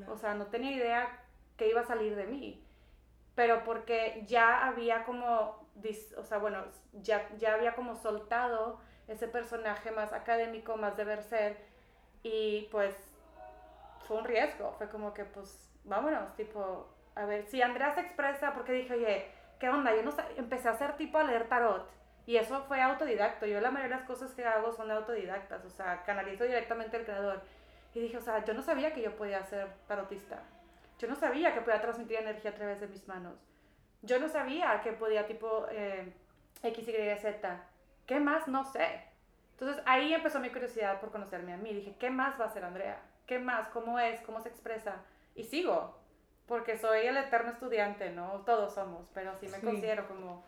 [0.09, 1.21] o sea, no tenía idea
[1.55, 2.61] que iba a salir de mí,
[3.33, 5.65] pero porque ya había como,
[6.17, 11.23] o sea, bueno, ya, ya había como soltado ese personaje más académico, más de ver
[11.23, 11.57] ser,
[12.23, 12.93] y pues
[14.07, 18.53] fue un riesgo, fue como que pues vámonos, tipo, a ver, si Andrea se expresa,
[18.53, 19.25] porque dije, oye,
[19.59, 19.95] ¿qué onda?
[19.95, 21.89] Yo no empecé a hacer tipo a leer tarot.
[22.25, 23.45] Y eso fue autodidacto.
[23.45, 27.03] Yo la mayoría de las cosas que hago son autodidactas, o sea, canalizo directamente al
[27.03, 27.41] creador.
[27.93, 30.39] Y dije, o sea, yo no sabía que yo podía ser tarotista.
[30.99, 33.35] Yo no sabía que podía transmitir energía a través de mis manos.
[34.01, 36.13] Yo no sabía que podía, tipo, eh,
[36.63, 37.61] X, Y, Z.
[38.05, 38.47] ¿Qué más?
[38.47, 39.03] No sé.
[39.51, 41.73] Entonces ahí empezó mi curiosidad por conocerme a mí.
[41.73, 42.99] Dije, ¿qué más va a ser Andrea?
[43.25, 43.69] ¿Qué más?
[43.69, 44.21] ¿Cómo es?
[44.21, 45.01] ¿Cómo se expresa?
[45.35, 45.97] Y sigo,
[46.47, 48.41] porque soy el eterno estudiante, ¿no?
[48.45, 50.43] Todos somos, pero sí me considero como...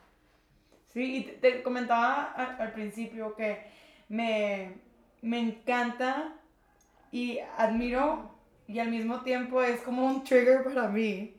[0.87, 3.69] Sí, y te, comentaba al, principio que
[4.07, 4.77] me,
[5.21, 6.33] me encanta
[7.11, 8.31] y admiro
[8.67, 11.35] y al mismo tiempo es como un trigger para mí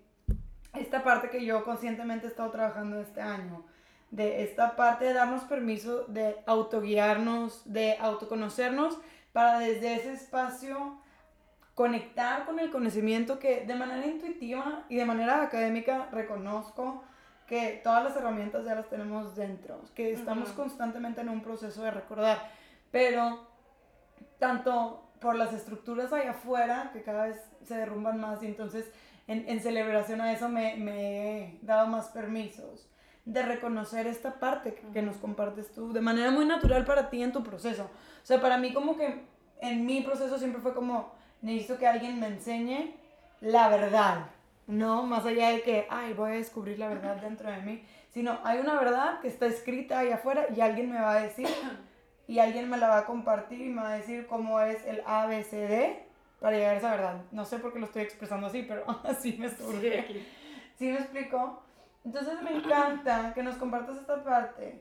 [0.74, 3.64] esta parte que yo conscientemente he estado trabajando este año
[4.10, 8.98] de esta parte de darnos permiso de autoguiarnos, de autoconocernos,
[9.32, 10.98] para desde ese espacio
[11.76, 17.04] conectar con el conocimiento que de manera intuitiva y de manera académica reconozco
[17.46, 21.90] que todas las herramientas ya las tenemos dentro, que estamos constantemente en un proceso de
[21.90, 22.50] recordar,
[22.90, 23.46] pero
[24.38, 28.90] tanto por las estructuras allá afuera, que cada vez se derrumban más, y entonces
[29.26, 32.88] en, en celebración a eso me, me, he dado más permisos
[33.26, 37.32] de reconocer esta parte que, nos compartes tú de manera muy natural para ti en
[37.32, 37.82] tu proceso.
[37.82, 39.26] O sea, para mí como que
[39.60, 41.12] en mi proceso siempre fue como,
[41.42, 42.94] necesito que alguien me enseñe
[43.40, 44.26] la verdad,
[44.66, 45.04] ¿no?
[45.04, 48.58] Más allá de que, ay, voy a descubrir la verdad dentro de mí, sino hay
[48.58, 51.48] una verdad que está escrita ahí afuera y alguien me va a decir
[52.28, 55.02] y alguien me la va a compartir y me va a decir cómo es el
[55.06, 56.06] ABCD
[56.40, 57.22] para llegar a esa verdad.
[57.30, 60.06] No sé por qué lo estoy expresando así, pero así me surge.
[60.06, 60.26] Sí,
[60.78, 61.62] ¿Sí me explico?
[62.04, 64.80] Entonces me encanta que nos compartas esta parte,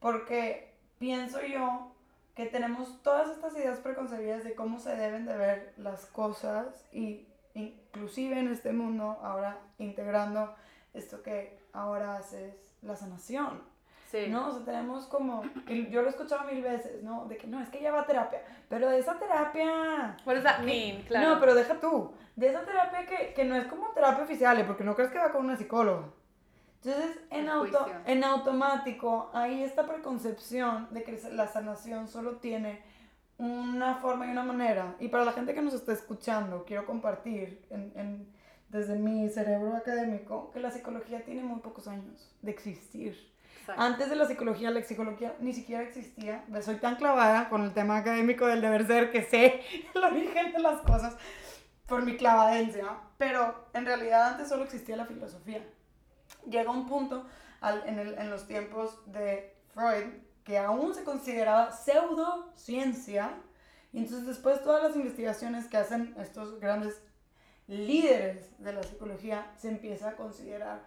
[0.00, 1.94] porque pienso yo
[2.38, 7.26] que tenemos todas estas ideas preconcebidas de cómo se deben de ver las cosas y
[7.54, 10.54] inclusive en este mundo ahora integrando
[10.94, 13.60] esto que ahora haces, la sanación.
[14.12, 14.28] Sí.
[14.28, 14.50] ¿No?
[14.50, 15.42] O sea, tenemos como,
[15.90, 17.24] yo lo he escuchado mil veces, ¿no?
[17.24, 20.16] De que no, es que ella va a terapia, pero de esa terapia...
[20.24, 21.02] What does that mean?
[21.08, 21.30] Claro.
[21.30, 24.84] No, pero deja tú, de esa terapia que, que no es como terapia oficial, porque
[24.84, 26.04] no crees que va con una psicóloga.
[26.84, 32.82] Entonces, en, auto, en automático, hay esta preconcepción de que la sanación solo tiene
[33.36, 34.94] una forma y una manera.
[35.00, 38.32] Y para la gente que nos está escuchando, quiero compartir en, en,
[38.68, 43.28] desde mi cerebro académico que la psicología tiene muy pocos años de existir.
[43.76, 46.44] Antes de la psicología, la psicología ni siquiera existía.
[46.62, 49.60] Soy tan clavada con el tema académico del deber ser que sé
[49.94, 51.16] el origen de las cosas
[51.86, 52.86] por mi clavadencia.
[53.18, 55.62] Pero en realidad antes solo existía la filosofía
[56.48, 57.26] llega un punto
[57.86, 60.06] en, el, en, los tiempos de Freud
[60.44, 63.34] que aún se consideraba pseudociencia.
[63.92, 67.02] Y entonces después todas las investigaciones que hacen estos grandes
[67.66, 70.82] líderes de la psicología se empieza a considerar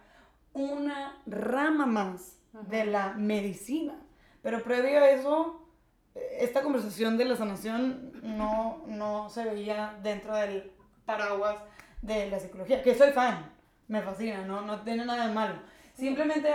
[0.52, 3.94] una rama más de la medicina.
[4.42, 5.68] Pero previo a eso,
[6.14, 10.72] esta conversación de la sanación no, no se veía dentro del
[11.04, 11.56] paraguas
[12.00, 13.51] de la psicología, que soy fan,
[13.92, 14.62] me fascina, ¿no?
[14.62, 15.54] No tiene nada de malo.
[15.92, 16.48] Simplemente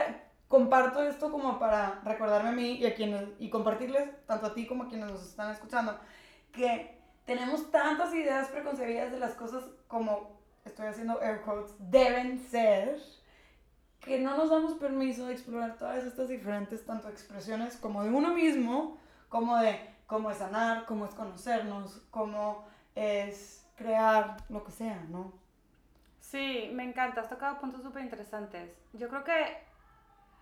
[0.47, 4.65] comparto esto como para recordarme a mí y a quienes, y compartirles, tanto a ti
[4.65, 6.00] como a quienes nos están escuchando,
[6.52, 13.00] que tenemos tantas ideas preconcebidas de las cosas como, estoy haciendo air quotes, deben ser,
[14.00, 18.34] que no nos damos permiso de explorar todas estas diferentes, tanto expresiones como de uno
[18.34, 18.97] mismo,
[19.30, 25.46] como de cómo es sanar, cómo es conocernos, cómo es crear lo que sea, ¿no?
[26.29, 28.77] Sí, me encanta, has tocado puntos súper interesantes.
[28.91, 29.57] Yo creo que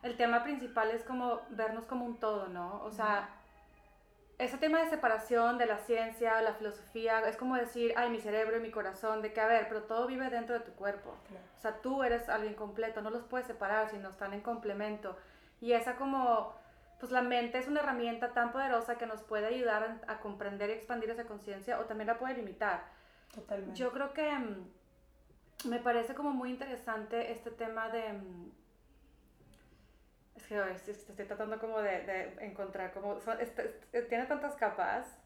[0.01, 2.81] el tema principal es como vernos como un todo, ¿no?
[2.83, 3.29] O sea,
[4.39, 8.57] ese tema de separación de la ciencia, la filosofía, es como decir, ay, mi cerebro
[8.57, 11.11] y mi corazón, de que, a ver, pero todo vive dentro de tu cuerpo.
[11.55, 15.15] O sea, tú eres alguien completo, no los puedes separar, sino están en complemento.
[15.61, 16.55] Y esa como,
[16.99, 20.71] pues la mente es una herramienta tan poderosa que nos puede ayudar a, a comprender
[20.71, 22.85] y expandir esa conciencia o también la puede limitar.
[23.35, 23.79] Totalmente.
[23.79, 24.74] Yo creo que mm,
[25.63, 28.13] me parece como muy interesante este tema de...
[28.13, 28.51] Mm,
[30.35, 33.15] es que estoy tratando como de, encontrar como...
[34.09, 35.17] tiene tantas capas.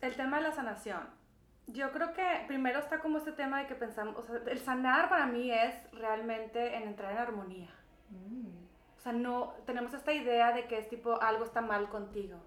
[0.00, 1.08] El tema de la sanación.
[1.66, 5.08] Yo creo que primero está como este tema de que pensamos, o sea, el sanar
[5.08, 7.70] para mí es realmente en entrar en armonía.
[8.10, 8.48] Mm.
[8.98, 12.38] O sea, no, tenemos esta idea de que es tipo algo está mal contigo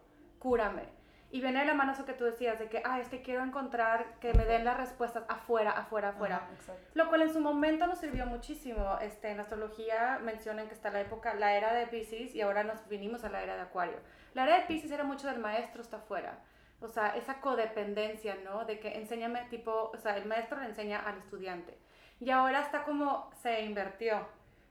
[0.48, 0.84] cúrame.
[1.30, 3.44] Y viene de la mano eso que tú decías, de que, ah, es que quiero
[3.44, 6.48] encontrar que me den las respuestas afuera, afuera, afuera.
[6.94, 8.98] Lo cual en su momento nos sirvió muchísimo.
[9.02, 12.88] Este, en astrología mencionan que está la época, la era de Pisces, y ahora nos
[12.88, 13.98] vinimos a la era de Acuario.
[14.36, 16.40] La era de Pisces era mucho del maestro está afuera.
[16.80, 18.64] O sea, esa codependencia, ¿no?
[18.64, 21.78] De que enséñame, tipo, o sea, el maestro le enseña al estudiante.
[22.22, 24.26] Y ahora está como se invirtió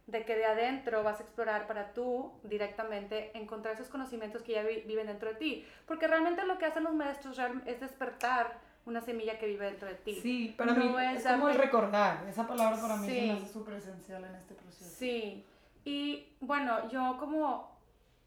[0.06, 4.62] de que de adentro vas a explorar para tú directamente encontrar esos conocimientos que ya
[4.62, 5.66] viven dentro de ti.
[5.86, 9.96] Porque realmente lo que hacen los maestros es despertar una semilla que vive dentro de
[9.96, 10.14] ti.
[10.20, 12.24] Sí, para mí es, como el recordar.
[12.28, 13.30] Esa palabra para mí sí.
[13.30, 14.94] es súper esencial en este proceso.
[14.96, 15.44] Sí.
[15.84, 17.76] Y bueno, yo como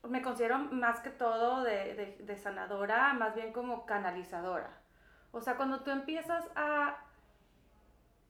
[0.03, 4.79] me considero más que todo de, de, de sanadora, más bien como canalizadora.
[5.31, 6.97] O sea, cuando tú empiezas a,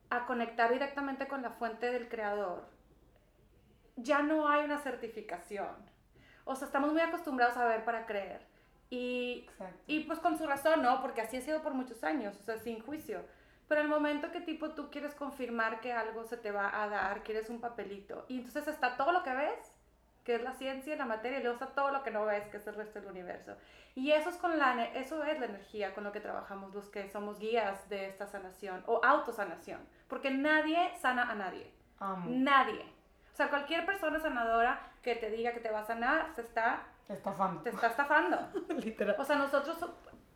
[0.09, 2.67] a conectar directamente con la fuente del creador,
[4.03, 5.75] ya no hay una certificación.
[6.45, 8.41] O sea, estamos muy acostumbrados a ver para creer.
[8.89, 9.47] Y,
[9.85, 11.01] y pues con su razón, ¿no?
[11.01, 13.23] Porque así ha sido por muchos años, o sea, sin juicio.
[13.67, 17.21] Pero el momento que tipo tú quieres confirmar que algo se te va a dar,
[17.21, 19.75] quieres un papelito, y entonces está todo lo que ves,
[20.23, 22.47] que es la ciencia y la materia, y luego está todo lo que no ves,
[22.47, 23.55] que es el resto del universo.
[23.93, 27.09] Y eso es, con la, eso es la energía con lo que trabajamos los que
[27.09, 31.71] somos guías de esta sanación o autosanación, porque nadie sana a nadie.
[32.25, 32.85] Nadie.
[33.39, 36.83] O sea, cualquier persona sanadora que te diga que te va a sanar, se está
[37.07, 37.61] Estafando.
[37.61, 38.37] Te está estafando.
[38.83, 39.15] Literal.
[39.17, 39.77] O sea, nosotros,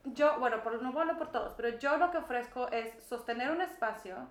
[0.05, 3.59] yo, bueno, por, no hablo por todos, pero yo lo que ofrezco es sostener un
[3.59, 4.29] espacio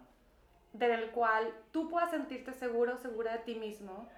[0.72, 4.08] del cual tú puedas sentirte seguro, segura de ti mismo,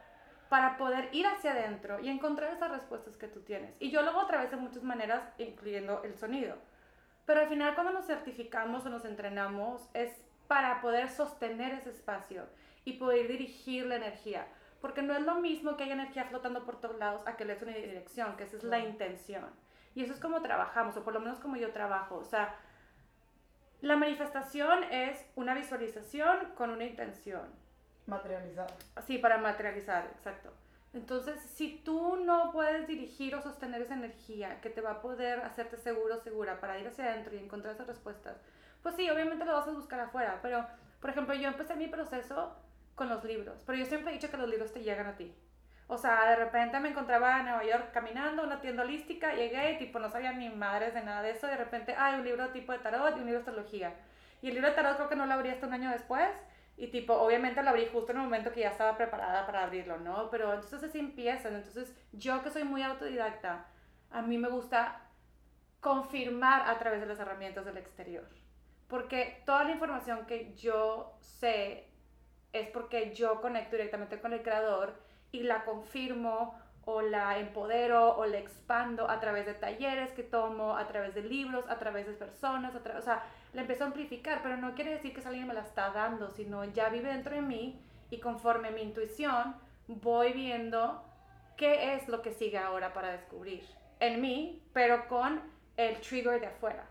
[0.49, 3.75] para poder ir hacia adentro y encontrar esas respuestas que tú tienes.
[3.81, 6.59] Y yo lo hago a través de muchas maneras, incluyendo el sonido.
[7.27, 10.13] Pero al final cuando nos certificamos o nos entrenamos es
[10.47, 12.47] para poder sostener ese espacio
[12.85, 14.47] y poder dirigir la energía.
[14.81, 17.55] Porque no es lo mismo que haya energía flotando por todos lados a que le
[17.55, 19.47] des una dirección, que esa es la intención.
[19.95, 22.17] Y eso es como trabajamos, o por lo menos como yo trabajo.
[22.17, 22.55] O sea,
[23.81, 27.43] la manifestación es una visualización con una intención.
[28.07, 28.67] Materializar.
[29.07, 30.51] Sí, para materializar, exacto.
[30.93, 35.41] Entonces, si tú no puedes dirigir o sostener esa energía que te va a poder
[35.41, 38.37] hacerte seguro, segura para ir hacia adentro y encontrar esas respuestas,
[38.83, 40.39] pues sí, obviamente lo vas a buscar afuera.
[40.41, 40.65] Pero,
[41.01, 42.55] por ejemplo, yo empecé mi proceso
[42.95, 45.35] con los libros, pero yo siempre he dicho que los libros te llegan a ti.
[45.87, 49.79] O sea, de repente me encontraba en Nueva York caminando, una tienda holística, llegué y
[49.79, 52.73] tipo no sabía ni madres de nada de eso, de repente hay un libro tipo
[52.73, 53.95] de tarot y un libro de astrología.
[54.41, 56.29] Y el libro de tarot creo que no lo abrí hasta un año después,
[56.77, 59.99] y tipo, obviamente lo abrí justo en el momento que ya estaba preparada para abrirlo,
[59.99, 60.29] ¿no?
[60.31, 61.55] Pero entonces así empiezan.
[61.55, 63.67] Entonces yo que soy muy autodidacta,
[64.11, 65.01] a mí me gusta
[65.81, 68.29] confirmar a través de las herramientas del exterior.
[68.89, 71.94] Porque toda la información que yo sé
[72.55, 74.95] es porque yo conecto directamente con el creador
[75.33, 80.77] y la confirmo o la empodero o la expando a través de talleres que tomo,
[80.77, 84.41] a través de libros, a través de personas, a o sea, la empiezo a amplificar,
[84.43, 87.43] pero no quiere decir que alguien me la está dando, sino ya vive dentro de
[87.43, 89.57] mí y conforme mi intuición
[89.89, 91.03] voy viendo
[91.57, 93.65] qué es lo que sigue ahora para descubrir
[94.01, 95.41] en mí, pero con
[95.77, 96.87] el trigger de afuera.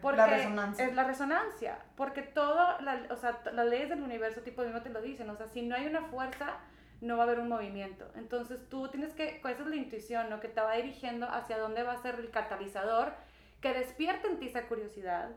[0.00, 0.86] Porque la resonancia.
[0.86, 1.78] Es la resonancia.
[1.96, 2.76] Porque todo,
[3.10, 5.28] o sea, las leyes del universo, tipo, mismo te lo dicen.
[5.30, 6.58] O sea, si no hay una fuerza,
[7.00, 8.10] no va a haber un movimiento.
[8.16, 10.40] Entonces tú tienes que, esa es la intuición, ¿no?
[10.40, 13.12] Que te va dirigiendo hacia dónde va a ser el catalizador
[13.60, 15.30] que despierte en ti esa curiosidad.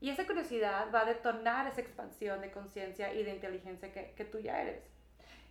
[0.00, 4.24] Y esa curiosidad va a detonar esa expansión de conciencia y de inteligencia que, que
[4.24, 4.82] tú ya eres.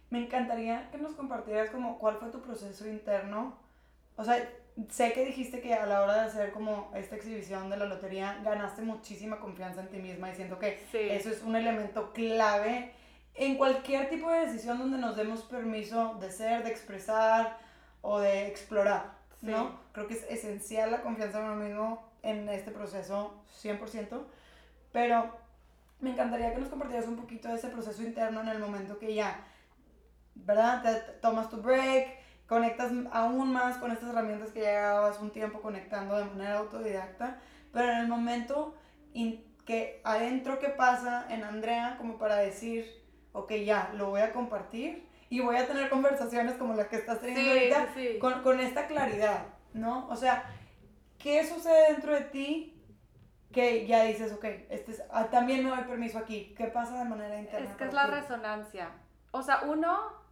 [0.10, 3.60] Me encantaría que nos compartieras como cuál fue tu proceso interno.
[4.16, 4.50] O sea,
[4.90, 8.40] sé que dijiste que a la hora de hacer como esta exhibición de la lotería
[8.44, 12.94] ganaste muchísima confianza en ti misma diciendo que eso es un elemento clave
[13.34, 17.58] en cualquier tipo de decisión donde nos demos permiso de ser, de expresar
[18.02, 19.80] o de explorar, ¿no?
[19.92, 24.24] Creo que es esencial la confianza en uno mismo en este proceso 100%,
[24.92, 25.32] pero
[26.00, 29.14] me encantaría que nos compartieras un poquito de ese proceso interno en el momento que
[29.14, 29.44] ya,
[30.36, 30.82] ¿verdad?
[30.84, 35.62] Te tomas tu break, conectas aún más con estas herramientas que ya llevabas un tiempo
[35.62, 37.40] conectando de manera autodidacta,
[37.74, 38.76] pero en el momento
[39.66, 42.86] que adentro qué pasa en Andrea como para decir,
[43.34, 47.20] ok, ya, lo voy a compartir y voy a tener conversaciones como las que estás
[47.20, 50.08] teniendo ahorita Con, con, esta claridad, ¿no?
[50.08, 50.46] O sea,
[51.18, 52.82] ¿qué sucede dentro de ti
[53.52, 56.54] que ya dices, ok, este es, ah, también me doy permiso aquí?
[56.58, 57.70] ¿Qué pasa de manera interna?
[57.70, 58.92] Es que es la resonancia.
[59.32, 60.27] O sea, uno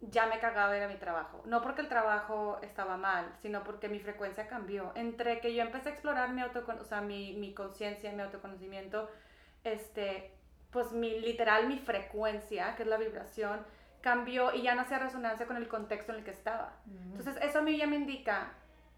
[0.00, 1.42] ya me cagaba ir a mi trabajo.
[1.46, 4.92] No porque el trabajo estaba mal, sino porque mi frecuencia cambió.
[4.94, 9.10] Entre que yo empecé a explorar mi, o sea, mi, mi conciencia, mi autoconocimiento,
[9.64, 10.32] este,
[10.70, 13.64] pues mi, literal mi frecuencia, que es la vibración,
[14.00, 16.72] cambió y ya no hacía resonancia con el contexto en el que estaba.
[16.86, 18.52] Entonces eso a mí ya me indica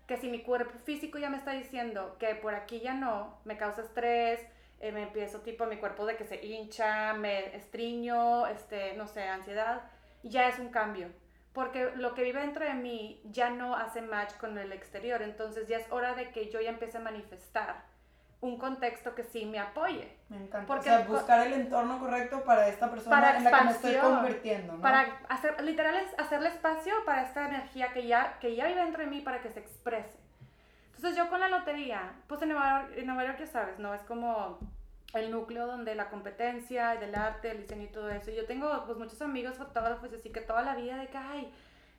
[0.06, 3.56] que si mi cuerpo físico ya me está diciendo que por aquí ya no, me
[3.56, 4.40] causa estrés,
[4.80, 9.22] eh, me empiezo tipo mi cuerpo de que se hincha, me estriño, este, no sé,
[9.22, 9.82] ansiedad,
[10.22, 11.08] ya es un cambio.
[11.52, 15.20] Porque lo que vive dentro de mí ya no hace match con el exterior.
[15.22, 17.84] Entonces ya es hora de que yo ya empiece a manifestar
[18.40, 20.16] un contexto que sí me apoye.
[20.28, 20.66] Me encanta.
[20.66, 23.94] Porque o sea, buscar el entorno correcto para esta persona en la que me estoy
[23.96, 24.80] convirtiendo, ¿no?
[24.80, 29.04] Para hacer, literal, es hacerle espacio para esta energía que ya, que ya vive dentro
[29.04, 30.18] de mí para que se exprese.
[30.86, 33.94] Entonces yo con la lotería, pues en Nueva York, en Nueva York ya sabes, ¿no?
[33.94, 34.58] Es como
[35.14, 38.30] el núcleo donde la competencia, del arte, el diseño y todo eso.
[38.30, 41.52] Yo tengo pues muchos amigos fotógrafos, así que toda la vida de que, ay,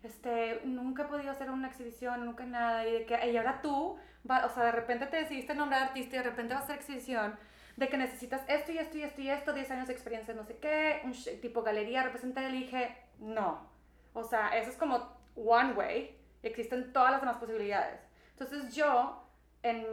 [0.03, 3.97] este, nunca he podido hacer una exhibición, nunca nada, y de que, y ahora tú,
[4.29, 6.77] va, o sea, de repente te decidiste nombrar artista y de repente vas a hacer
[6.77, 7.37] exhibición,
[7.77, 10.43] de que necesitas esto y esto y esto y esto, 10 años de experiencia, no
[10.43, 13.67] sé qué, un tipo galería, representar, y dije, no,
[14.13, 17.99] o sea, eso es como one way, existen todas las demás posibilidades.
[18.31, 19.23] Entonces yo,
[19.61, 19.85] en,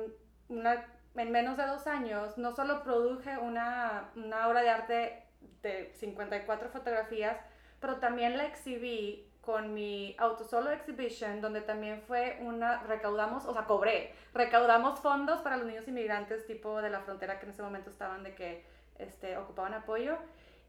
[0.48, 0.84] una,
[1.16, 5.26] en menos de dos años, no solo produje una, una obra de arte
[5.62, 7.36] de 54 fotografías,
[7.80, 13.52] pero también la exhibí con mi auto solo exhibition, donde también fue una, recaudamos, o
[13.52, 17.62] sea, cobré, recaudamos fondos para los niños inmigrantes tipo de la frontera que en ese
[17.62, 18.64] momento estaban de que
[18.98, 20.18] este, ocupaban apoyo.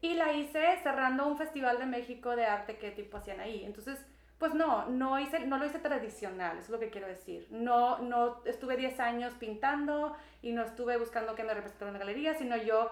[0.00, 3.64] Y la hice cerrando un festival de México de arte que tipo hacían ahí.
[3.64, 4.04] Entonces,
[4.42, 7.46] pues no, no, hice, no lo hice tradicional, eso es lo que quiero decir.
[7.52, 12.34] No, no estuve 10 años pintando y no estuve buscando que me representara una galería,
[12.34, 12.90] sino yo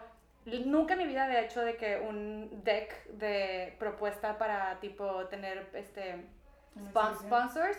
[0.67, 5.69] nunca en mi vida había hecho de que un deck de propuesta para tipo tener
[5.73, 6.25] este
[7.19, 7.79] sponsors.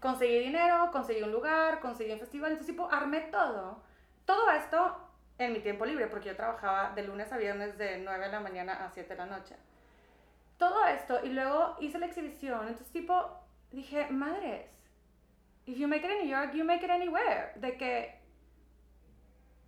[0.00, 3.82] Conseguí dinero, conseguí un lugar, conseguí un festival, entonces tipo armé todo.
[4.24, 4.96] Todo esto
[5.36, 8.40] en mi tiempo libre, porque yo trabajaba de lunes a viernes de 9 de la
[8.40, 9.54] mañana a 7 de la noche
[10.62, 12.60] todo esto y luego hice la exhibición.
[12.68, 13.36] Entonces, tipo,
[13.72, 14.70] dije, madres,
[15.66, 17.50] if you make it in New York, you make it anywhere.
[17.56, 18.20] De que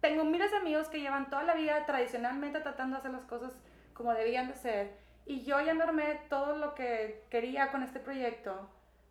[0.01, 3.53] tengo miles de amigos que llevan toda la vida tradicionalmente tratando de hacer las cosas
[3.92, 4.97] como debían de ser.
[5.26, 8.70] Y yo ya me armé todo lo que quería con este proyecto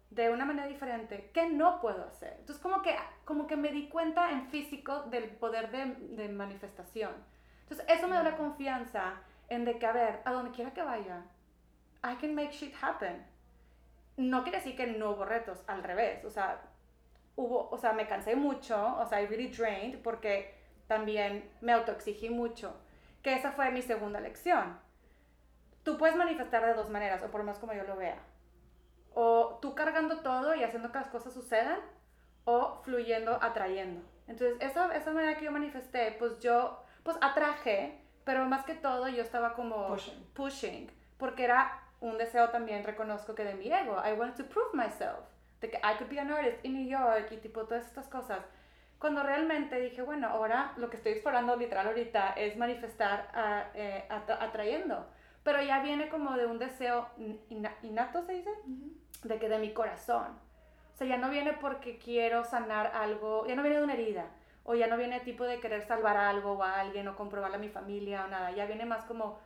[0.10, 1.32] de una manera diferente.
[1.34, 2.38] ¿Qué no puedo hacer?
[2.40, 7.12] Entonces, como que, como que me di cuenta en físico del poder de, de manifestación.
[7.64, 9.16] Entonces, eso me da la confianza
[9.50, 11.26] en de que, a ver, a donde quiera que vaya,
[12.04, 13.26] I can make shit happen.
[14.18, 16.62] No quiere decir que no hubo retos, al revés, o sea,
[17.36, 20.54] hubo, o sea, me cansé mucho, o sea, I really drained porque
[20.88, 22.76] también me autoexigí mucho,
[23.24, 24.80] que esa fue mi segunda lección.
[25.84, 28.20] Tú puedes manifestar de dos maneras, o por lo menos como yo lo vea.
[29.16, 31.80] O tú cargando todo y haciendo que las cosas sucedan,
[32.46, 34.02] o fluyendo, atrayendo.
[34.28, 39.08] Entonces, esa, esa manera que yo manifesté, pues yo, pues atraje, pero más que todo
[39.08, 43.96] yo estaba como pushing, pushing porque era un deseo también reconozco que de mi ego.
[44.06, 45.20] I wanted to prove myself.
[45.62, 48.40] De que I could be an artist in New York y tipo todas estas cosas.
[49.00, 53.30] Cuando realmente dije, bueno, ahora lo que estoy explorando literal ahorita es manifestar
[53.74, 55.08] eh, atrayendo.
[55.44, 57.08] Pero ya viene como de un deseo
[57.82, 58.50] innato, se dice,
[59.24, 60.28] de que de mi corazón.
[60.94, 64.26] O sea, ya no viene porque quiero sanar algo, ya no viene de una herida.
[64.66, 67.60] O ya no viene tipo de querer salvar algo o a alguien o comprobarle a
[67.60, 68.52] mi familia o nada.
[68.52, 69.40] Ya viene más como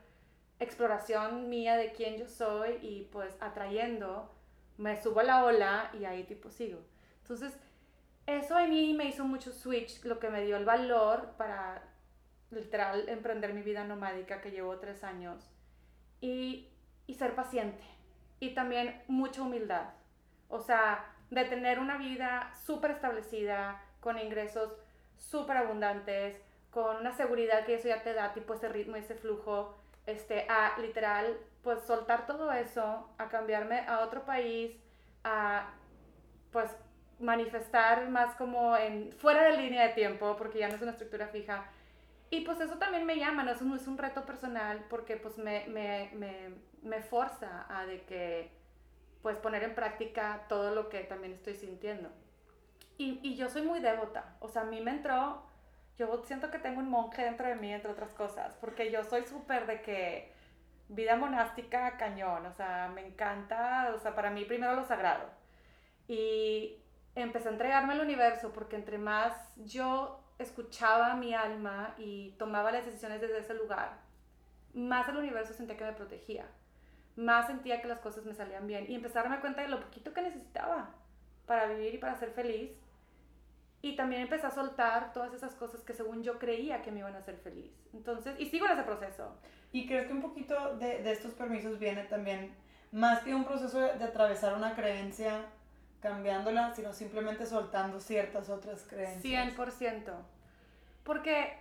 [0.60, 4.32] exploración mía de quién yo soy y pues atrayendo,
[4.78, 6.80] me subo a la ola y ahí tipo sigo.
[7.22, 7.58] Entonces,
[8.26, 11.84] eso a mí me hizo mucho switch, lo que me dio el valor para
[12.52, 15.50] literal emprender mi vida nomádica que llevo tres años
[16.22, 16.70] y,
[17.06, 17.84] y ser paciente
[18.40, 19.90] y también mucha humildad.
[20.50, 24.74] O sea, de tener una vida súper establecida, con ingresos
[25.18, 26.38] súper abundantes,
[26.72, 29.76] con una seguridad que eso ya te da, tipo ese ritmo, ese flujo,
[30.08, 34.76] este, a literal, pues soltar todo eso, a cambiarme a otro país,
[35.24, 35.70] a
[36.52, 36.72] pues
[37.20, 41.28] manifestar más como en fuera de línea de tiempo, porque ya no es una estructura
[41.28, 41.66] fija.
[42.30, 45.38] Y pues eso también me llama, no es un, es un reto personal, porque pues
[45.38, 46.52] me, me, me,
[46.82, 48.52] me forza a de que
[49.22, 52.10] pues poner en práctica todo lo que también estoy sintiendo.
[52.98, 55.44] Y, y yo soy muy devota, o sea, a mí me entró
[55.98, 59.24] yo siento que tengo un monje dentro de mí, entre otras cosas, porque yo soy
[59.26, 60.32] súper de que
[60.90, 65.30] vida monástica cañón, o sea, me encanta, o sea, para mí primero lo sagrado.
[66.08, 66.78] Y
[67.16, 72.86] empecé a entregarme al universo porque entre más yo escuchaba mi alma y tomaba las
[72.86, 73.98] decisiones desde ese lugar,
[74.74, 76.46] más el universo sentía que me protegía,
[77.16, 79.82] más sentía que las cosas me salían bien y empecé a darme cuenta de lo
[79.82, 80.92] poquito que necesitaba
[81.48, 82.72] para vivir y para ser feliz
[83.82, 87.16] y también empecé a soltar todas esas cosas que según yo creía que me iban
[87.16, 87.72] a hacer feliz.
[87.94, 89.36] Entonces, y sigo en ese proceso.
[89.72, 92.56] ¿Y crees que un poquito de, de estos permisos viene también,
[92.92, 95.46] más que un proceso de, atravesar una creencia,
[96.00, 99.56] cambiándola, sino simplemente soltando ciertas otras creencias?
[99.56, 100.12] 100%.
[101.04, 101.58] Porque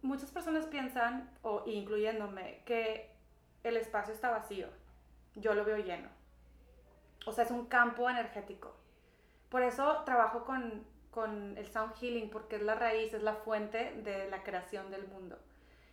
[0.00, 3.10] muchas personas piensan, o incluyéndome, que
[3.62, 4.68] el espacio está vacío.
[5.34, 6.08] Yo lo veo lleno.
[7.26, 8.74] O sea, es un campo energético.
[9.48, 13.92] Por eso trabajo con con el sound healing porque es la raíz, es la fuente
[14.02, 15.38] de la creación del mundo.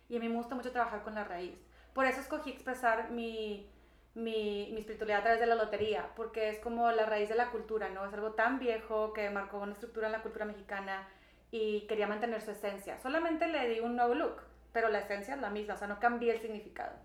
[0.08, 1.54] Y a mí me gusta mucho trabajar con la raíz.
[1.92, 3.70] Por eso escogí expresar mi,
[4.14, 7.90] mi, espiritualidad a través de la lotería, porque es como la raíz de la cultura,
[7.90, 8.06] ¿no?
[8.06, 11.06] Es algo tan viejo que marcó una estructura en la cultura mexicana
[11.50, 12.98] y quería mantener su esencia.
[12.98, 14.40] Solamente le di un nuevo look,
[14.72, 16.96] pero la esencia es la misma, o sea, no cambié el significado.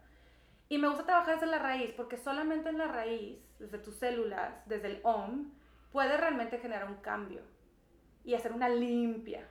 [0.69, 4.65] Y me gusta trabajar desde la raíz, porque solamente en la raíz, desde tus células,
[4.67, 5.51] desde el OM,
[5.91, 7.41] puedes realmente generar un cambio
[8.25, 9.47] y hacer una limpia.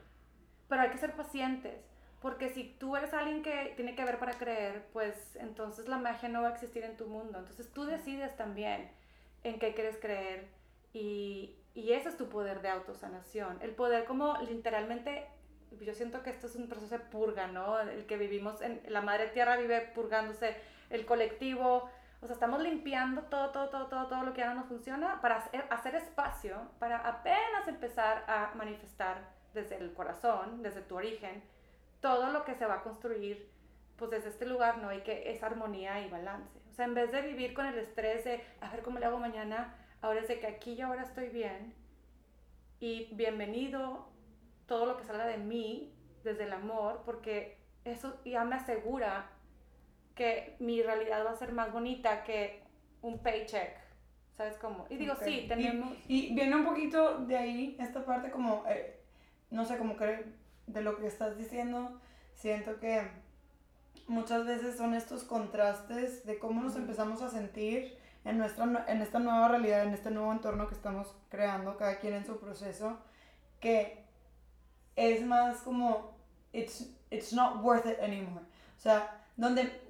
[0.67, 1.79] Pero hay que ser pacientes,
[2.21, 6.29] porque si tú eres alguien que tiene que ver para creer, pues entonces la magia
[6.29, 7.39] no va a existir en tu mundo.
[7.39, 8.91] Entonces tú decides también
[9.43, 10.47] en qué quieres creer
[10.91, 13.59] y, y ese es tu poder de autosanación.
[13.61, 15.27] El poder como literalmente,
[15.79, 17.79] yo siento que esto es un proceso de purga, ¿no?
[17.79, 20.55] El que vivimos en la madre tierra vive purgándose
[20.89, 21.89] el colectivo,
[22.21, 25.37] o sea, estamos limpiando todo, todo, todo, todo, todo lo que ya no funciona para
[25.37, 31.43] hacer, hacer espacio, para apenas empezar a manifestar desde el corazón, desde tu origen,
[31.99, 33.51] todo lo que se va a construir
[33.95, 34.93] pues desde este lugar, ¿no?
[34.93, 36.59] Y que es armonía y balance.
[36.69, 39.17] O sea, en vez de vivir con el estrés de, a ver cómo le hago
[39.17, 41.73] mañana, ahora es de que aquí y ahora estoy bien
[42.79, 44.09] y bienvenido
[44.67, 45.93] todo lo que salga de mí
[46.23, 49.29] desde el amor, porque eso ya me asegura
[50.15, 52.63] que mi realidad va a ser más bonita que
[53.01, 53.85] un paycheck.
[54.37, 54.85] ¿Sabes cómo?
[54.89, 55.93] Y digo, sí, tenemos...
[56.07, 58.99] Y, viene un poquito de ahí, esta parte como, eh,
[59.49, 60.25] no sé, como que
[60.67, 62.01] de lo que estás diciendo,
[62.33, 63.07] siento que
[64.07, 69.19] muchas veces son estos contrastes de cómo nos empezamos a sentir en, nuestra, en esta
[69.19, 72.97] nueva realidad, en este nuevo entorno que estamos creando, cada quien en su proceso,
[73.61, 74.03] que
[74.95, 76.17] es más como,
[76.51, 78.45] it's, it's not worth it anymore.
[78.77, 79.84] O sea, donde,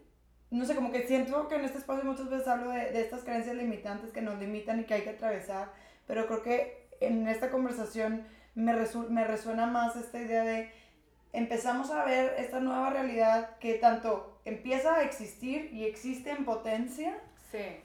[0.56, 3.24] no sé, como que siento que en este espacio muchas veces hablo de, de estas
[3.24, 5.72] creencias limitantes que nos limitan y que hay que atravesar,
[6.08, 8.26] pero creo que en esta conversación
[8.56, 8.74] me,
[9.10, 10.72] me resuena más esta idea de
[11.34, 17.18] empezamos a ver esta nueva realidad que tanto empieza a existir y existe en potencia,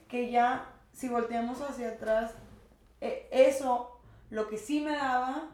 [0.09, 2.33] que ya si volteamos hacia atrás,
[3.01, 4.01] e, eso,
[4.31, 5.49] lo que sí me daba,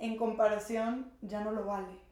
[0.00, 2.09] en comparación, ya no lo vale.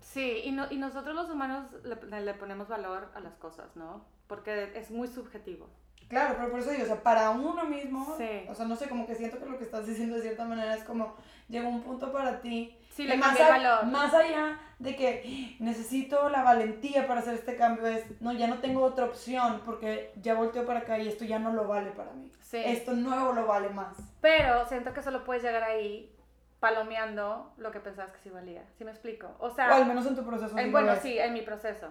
[0.00, 4.04] Sí, y, no, y nosotros los humanos le, le, ponemos valor a las cosas, ¿no?
[4.26, 5.68] Porque es muy subjetivo.
[6.08, 8.16] Claro, pero por eso digo, o sea, para uno mismo,
[8.48, 10.74] o sea, no sé, como que siento que lo que estás diciendo de cierta manera
[10.74, 11.14] es como,
[11.48, 13.86] llegó un punto para ti Sí, le más, valor.
[13.86, 18.58] más allá de que necesito la valentía para hacer este cambio, es, no, ya no
[18.58, 22.12] tengo otra opción porque ya volteo para acá y esto ya no lo vale para
[22.12, 22.30] mí.
[22.40, 22.58] Sí.
[22.64, 23.96] Esto nuevo lo vale más.
[24.20, 26.12] Pero siento que solo puedes llegar ahí
[26.60, 28.64] palomeando lo que pensabas que sí valía.
[28.76, 29.34] ¿Sí me explico?
[29.38, 29.70] O sea...
[29.70, 30.54] O al menos en tu proceso.
[30.70, 31.88] bueno, sí, en mi proceso.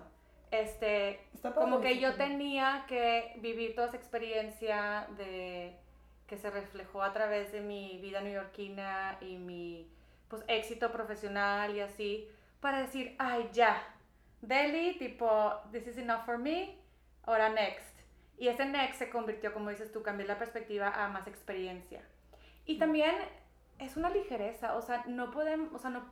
[0.52, 1.20] Este,
[1.54, 5.78] como que yo tenía que vivir toda esa experiencia de
[6.26, 9.92] que se reflejó a través de mi vida neoyorquina y mi
[10.28, 13.84] pues éxito profesional y así, para decir, ay, ya,
[14.42, 16.78] Delhi, tipo, this is enough for me,
[17.24, 18.00] ahora next.
[18.38, 22.02] Y ese next se convirtió, como dices tú, cambié la perspectiva a más experiencia.
[22.66, 23.16] Y también
[23.80, 26.06] es una ligereza, o sea, no podemos, o sea, no,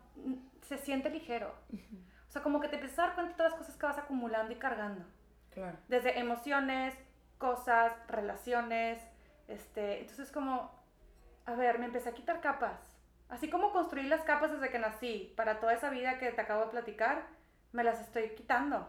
[0.61, 1.53] se siente ligero.
[2.28, 3.97] O sea, como que te empiezas a dar cuenta de todas las cosas que vas
[3.97, 5.05] acumulando y cargando.
[5.51, 5.78] Claro.
[5.88, 6.93] Desde emociones,
[7.38, 9.01] cosas, relaciones,
[9.47, 10.72] este, entonces como,
[11.45, 12.97] a ver, me empecé a quitar capas
[13.30, 16.65] Así como construí las capas desde que nací para toda esa vida que te acabo
[16.65, 17.28] de platicar,
[17.74, 18.88] me las estoy quitando.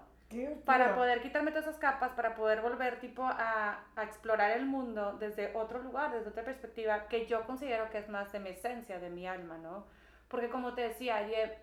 [0.66, 5.16] Para poder quitarme todas esas capas, para poder volver tipo a, a, explorar el mundo
[5.18, 8.99] desde otro lugar, desde otra perspectiva, que yo considero que es más de mi esencia,
[8.99, 9.87] de mi alma, ¿no?
[10.29, 11.57] Porque como te decía ayer,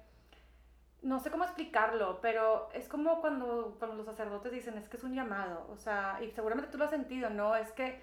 [1.04, 5.04] no sé cómo explicarlo, pero es como cuando, cuando los sacerdotes dicen, es que es
[5.04, 7.56] un llamado, o sea, y seguramente tú lo has sentido, ¿no?
[7.56, 8.02] Es que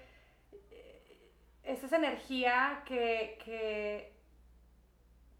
[0.71, 1.31] eh,
[1.63, 4.13] es esa energía que, que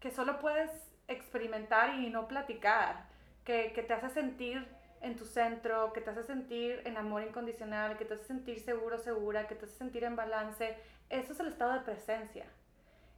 [0.04, 0.70] que solo puedes
[1.08, 3.06] experimentar y no platicar,
[3.42, 4.68] que, que, te hace sentir
[5.04, 8.98] en tu centro, que te hace sentir en amor incondicional, que te hace sentir seguro,
[8.98, 10.76] segura, que te hace sentir en balance.
[11.10, 12.46] Eso es el estado de presencia.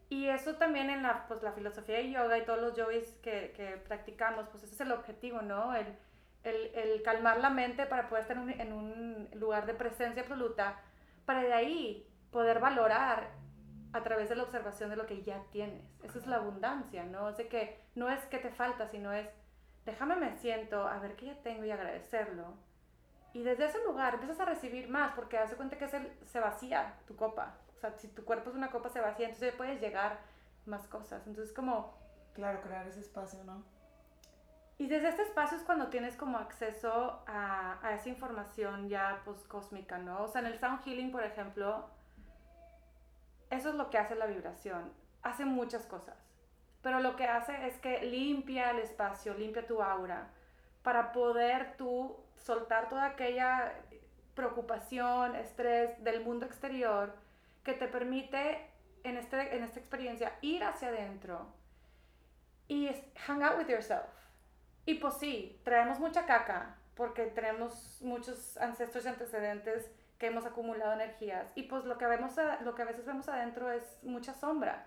[0.08, 3.52] Y eso también en la, pues, la filosofía de yoga y todos los yogis que,
[3.56, 5.74] que practicamos, pues ese es el objetivo, ¿no?
[5.74, 5.86] El,
[6.44, 10.80] el, el calmar la mente para poder estar en un, lugar de presencia absoluta,
[11.24, 13.30] para de ahí poder valorar
[13.92, 15.84] a través de la observación de lo que ya tienes.
[16.02, 17.28] Esa es la abundancia, ¿no?
[17.28, 19.28] Es de que no es que te falta, sino es,
[19.86, 22.54] déjame me siento, a ver qué ya tengo y agradecerlo.
[23.32, 26.40] Y desde ese lugar empiezas a recibir más, porque hace cuenta que es el, se
[26.40, 27.54] vacía tu copa.
[27.76, 30.18] O sea, si tu cuerpo es una copa, se vacía, entonces puedes llegar
[30.66, 31.26] más cosas.
[31.26, 31.94] Entonces, como...
[32.34, 33.64] Claro, crear ese espacio, ¿no?
[34.76, 39.38] Y desde este espacio es cuando tienes como acceso a, a esa información ya pues
[39.44, 40.24] cósmica, ¿no?
[40.24, 41.88] O sea, en el sound healing, por ejemplo,
[43.48, 44.92] eso es lo que hace la vibración.
[45.22, 46.25] Hace muchas cosas.
[46.86, 50.28] Pero lo que hace es que limpia el espacio, limpia tu aura,
[50.84, 53.72] para poder tú soltar toda aquella
[54.36, 57.12] preocupación, estrés del mundo exterior
[57.64, 58.70] que te permite
[59.02, 61.52] en, este, en esta experiencia ir hacia adentro
[62.68, 62.88] y
[63.26, 64.06] hang out with yourself.
[64.84, 70.92] Y pues sí, traemos mucha caca, porque tenemos muchos ancestros y antecedentes que hemos acumulado
[70.92, 71.50] energías.
[71.56, 74.86] Y pues lo que, vemos lo que a veces vemos adentro es mucha sombra.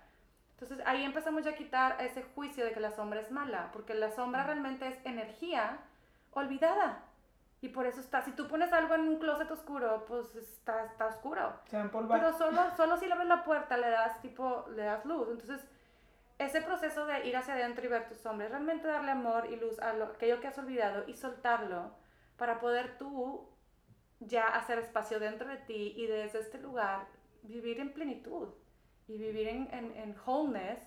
[0.60, 3.93] Entonces ahí empezamos ya a quitar ese juicio de que la sombra es mala, porque
[3.93, 5.78] la sombra realmente es energía
[6.32, 7.05] olvidada.
[7.62, 11.07] Y por eso está, si tú pones algo en un closet oscuro, pues está, está
[11.07, 11.53] oscuro.
[11.68, 15.30] Se Pero solo, solo si le abres la puerta le das tipo, le das luz.
[15.32, 15.66] Entonces,
[16.38, 19.80] ese proceso de ir hacia adentro y ver tus sombras, realmente darle amor y luz
[19.80, 21.93] a lo, aquello que has olvidado y soltarlo
[22.38, 23.49] para poder tú
[24.20, 27.07] ya hacer espacio dentro de ti y desde este lugar
[27.43, 28.49] vivir en plenitud
[29.10, 30.80] y vivir en, en, en wholeness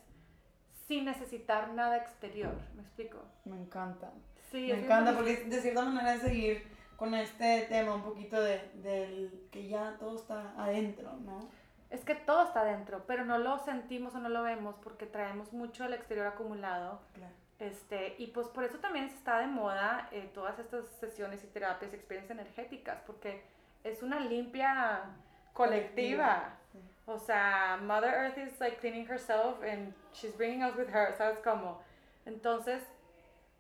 [0.87, 2.55] sin necesitar nada exterior.
[2.75, 3.19] ¿Me explico?
[3.45, 4.11] Me encanta.
[4.51, 6.63] Sí, me encanta porque de cierta manera es seguir
[6.97, 11.49] con este tema un poquito de, del que ya todo está adentro, ¿no?
[11.93, 15.53] es que todo está dentro, pero no lo sentimos o no lo vemos porque traemos
[15.53, 17.01] mucho al exterior acumulado.
[17.59, 21.93] Este, y pues por eso también está de moda eh, todas estas sesiones y terapias
[21.93, 23.45] y experiencias energéticas, porque
[23.85, 25.03] es una limpia
[25.53, 26.57] colectiva.
[27.15, 31.39] O sea, Mother Earth is like cleaning herself and she's bringing us with her, ¿sabes
[31.45, 31.83] cómo?
[32.25, 32.83] Entonces,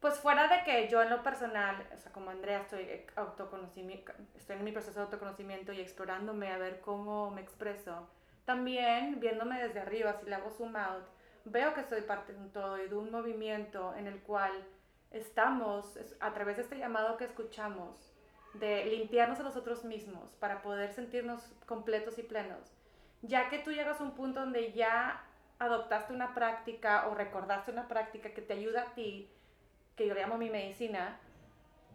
[0.00, 4.56] pues fuera de que yo en lo personal, o sea, como Andrea, estoy, autoconocimiento, estoy
[4.56, 8.08] en mi proceso de autoconocimiento y explorándome a ver cómo me expreso,
[8.44, 11.04] también, viéndome desde arriba, si le hago zoom out,
[11.44, 14.52] veo que soy parte de un todo y de un movimiento en el cual
[15.10, 18.12] estamos, a través de este llamado que escuchamos,
[18.54, 22.72] de limpiarnos a nosotros mismos para poder sentirnos completos y plenos.
[23.22, 25.22] Ya que tú llegas a un punto donde ya
[25.58, 29.30] adoptaste una práctica o recordaste una práctica que te ayuda a ti,
[29.96, 31.18] que yo llamo mi medicina,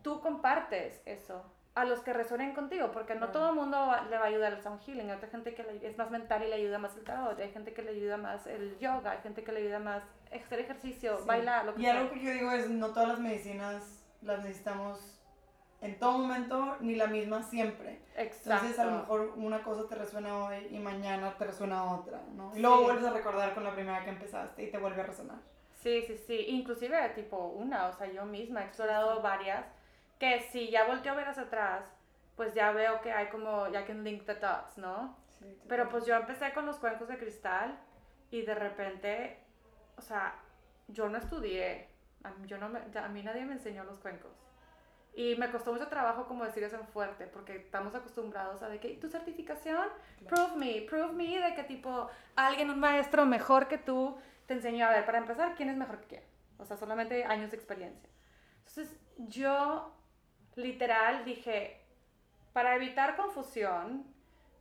[0.03, 1.43] tú compartes eso
[1.75, 3.77] a los que resuenen contigo, porque no todo el mundo
[4.09, 6.55] le va a ayudar el sound healing, hay gente que es más mental y le
[6.55, 9.51] ayuda más el tarot, hay gente que le ayuda más el yoga, hay gente que
[9.51, 10.03] le ayuda más
[10.33, 14.03] hacer ejercicio, bailar, lo que Y algo que yo digo es, no todas las medicinas
[14.23, 15.16] las necesitamos
[15.81, 17.99] en todo momento, ni la misma siempre.
[18.15, 18.51] Exacto.
[18.51, 22.51] Entonces a lo mejor una cosa te resuena hoy y mañana te resuena otra, ¿no?
[22.55, 25.37] Y luego vuelves a recordar con la primera que empezaste y te vuelve a resonar.
[25.81, 29.65] Sí, sí, sí, inclusive tipo una, o sea, yo misma he explorado varias
[30.19, 31.85] que si ya volteo a ver hacia atrás,
[32.35, 35.15] pues ya veo que hay como, ya que link the dots, ¿no?
[35.67, 37.77] Pero pues yo empecé con los cuencos de cristal
[38.31, 39.39] y de repente,
[39.95, 40.35] o sea,
[40.87, 41.87] yo no estudié,
[42.23, 44.31] a mí, yo no me, a mí nadie me enseñó los cuencos.
[45.17, 48.79] Y me costó mucho trabajo como decir eso en fuerte, porque estamos acostumbrados a de
[48.79, 49.87] que, ¿tu certificación?
[50.27, 54.15] Prove me, prove me de que tipo alguien, un maestro mejor que tú,
[54.45, 56.23] te enseñó a ver, para empezar, ¿quién es mejor que quién?
[56.59, 58.07] O sea, solamente años de experiencia.
[58.59, 59.91] Entonces, yo
[60.53, 61.81] literal dije,
[62.53, 64.05] para evitar confusión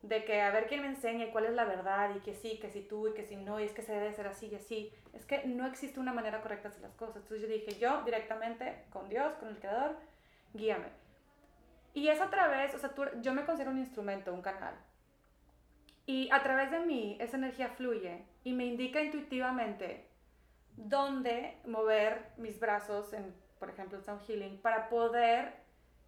[0.01, 2.71] de que a ver quién me enseña cuál es la verdad y que sí, que
[2.71, 4.91] si tú y que si no, y es que se debe ser así y así,
[5.13, 7.17] es que no existe una manera correcta de hacer las cosas.
[7.17, 9.97] Entonces yo dije, yo directamente con Dios, con el Creador,
[10.57, 10.89] guíame.
[11.95, 14.75] Y es a través, o sea, yo me considero un instrumento, un canal.
[16.05, 20.07] Y a través de mí esa energía fluye y me indica intuitivamente
[20.77, 25.55] dónde mover mis brazos en, por ejemplo, el Sound Healing, para poder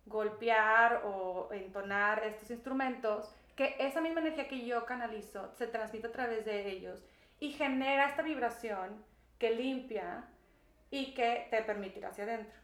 [0.07, 6.13] golpear o entonar estos instrumentos, que esa misma energía que yo canalizo se transmite a
[6.13, 7.03] través de ellos
[7.41, 9.05] y genera esta vibración
[9.39, 10.25] que limpia
[10.91, 12.59] y que te permite ir hacia adentro.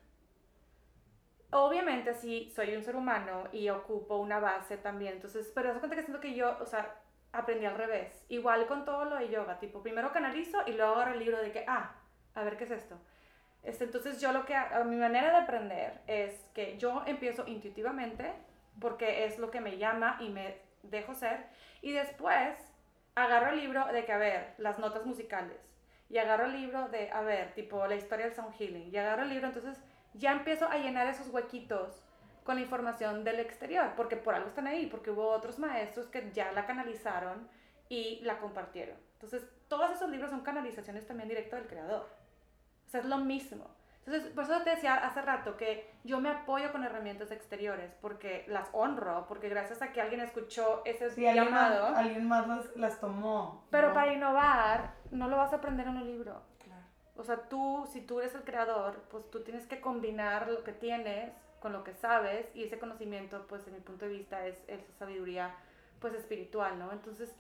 [1.51, 5.97] Obviamente si soy un ser humano y ocupo una base también, entonces, pero das cuenta
[5.97, 7.01] que siento que yo, o sea,
[7.33, 8.25] aprendí al revés.
[8.29, 11.53] Igual con todo lo de yoga, tipo, primero canalizo y luego agarro el libro de
[11.53, 11.95] que, ah,
[12.35, 12.99] a ver qué es esto.
[13.63, 18.33] Este, entonces yo lo que, a, mi manera de aprender es que yo empiezo intuitivamente
[18.81, 21.47] porque es lo que me llama y me dejo ser
[21.81, 22.59] y después
[23.15, 25.59] agarro el libro de que, a ver, las notas musicales
[26.11, 29.23] y agarro el libro de, a ver, tipo la historia del sound healing y agarro
[29.23, 29.83] el libro, entonces
[30.15, 32.05] ya empiezo a llenar esos huequitos
[32.45, 36.31] con la información del exterior, porque por algo están ahí, porque hubo otros maestros que
[36.33, 37.49] ya la canalizaron
[37.89, 38.97] y la compartieron.
[39.15, 42.25] Entonces, todos esos libros son canalizaciones también directo del creador
[42.99, 43.67] es lo mismo.
[44.07, 48.45] Entonces, por eso te decía hace rato que yo me apoyo con herramientas exteriores porque
[48.49, 51.87] las honro, porque gracias a que alguien escuchó ese llamado.
[51.97, 53.65] Alguien más, las, las, tomó.
[53.71, 56.43] Pero para innovar, no lo vas a aprender en un libro.
[57.17, 60.73] O sea, tú, si tú eres el creador, pues tú tienes que combinar lo que
[60.73, 64.63] tienes con lo que sabes y ese conocimiento, pues, en mi punto de vista, es
[64.67, 65.55] esa sabiduría,
[66.01, 66.93] pues, espiritual, ¿no?
[66.93, 67.35] Entonces,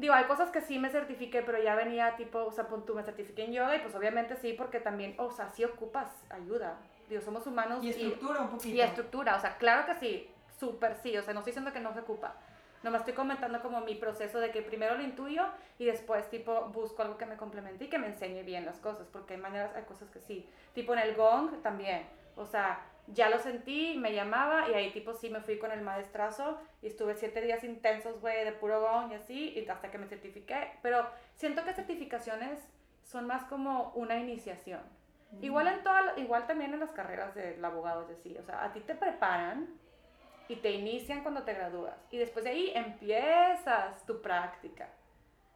[0.00, 3.02] Digo, hay cosas que sí me certifiqué, pero ya venía tipo, o sea, tú me
[3.02, 6.78] certifiqué en yoga y pues obviamente sí, porque también, o sea, sí ocupas ayuda.
[7.10, 7.84] Digo, somos humanos.
[7.84, 8.74] Y estructura un poquito.
[8.74, 11.80] Y estructura, o sea, claro que sí, súper sí, o sea, no estoy diciendo que
[11.80, 12.34] no se ocupa.
[12.82, 15.44] Nomás estoy comentando como mi proceso de que primero lo intuyo
[15.78, 19.06] y después tipo busco algo que me complemente y que me enseñe bien las cosas,
[19.12, 20.48] porque hay maneras, hay cosas que sí.
[20.72, 22.06] Tipo en el gong también.
[22.36, 25.82] O sea, ya lo sentí, me llamaba y ahí tipo sí me fui con el
[25.82, 29.98] maestrazo y estuve siete días intensos, güey, de puro gong y así, y hasta que
[29.98, 30.72] me certifiqué.
[30.82, 32.60] Pero siento que certificaciones
[33.02, 34.80] son más como una iniciación.
[35.40, 38.72] Igual, en toda, igual también en las carreras del abogado, es decir, o sea, a
[38.72, 39.68] ti te preparan
[40.50, 41.96] y te inician cuando te gradúas.
[42.10, 44.88] Y después de ahí empiezas tu práctica.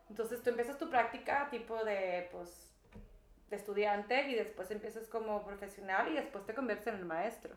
[0.08, 2.72] Entonces tú empiezas tu práctica tipo de, pues,
[3.50, 7.54] estudiante y después empiezas como profesional y después te conviertes en el maestro.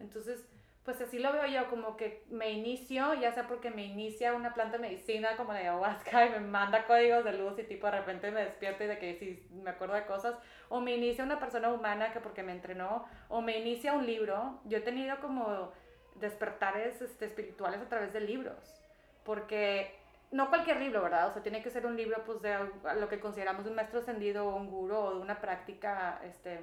[0.00, 0.48] Entonces,
[0.84, 4.52] pues así lo veo yo, como que me inicio, ya sea porque me inicia una
[4.52, 8.00] planta de medicina como la ayahuasca y me manda códigos de luz y tipo de
[8.00, 10.34] repente me despierto y de que sí me acuerdo de cosas,
[10.68, 14.60] o me inicia una persona humana que porque me entrenó, o me inicia un libro.
[14.64, 15.72] Yo he tenido como
[16.16, 18.82] despertares este, espirituales a través de libros,
[19.24, 19.94] porque
[20.30, 21.28] no cualquier libro, ¿verdad?
[21.28, 22.56] O sea, tiene que ser un libro pues de
[22.98, 26.60] lo que consideramos un maestro ascendido o un guru o de una práctica este,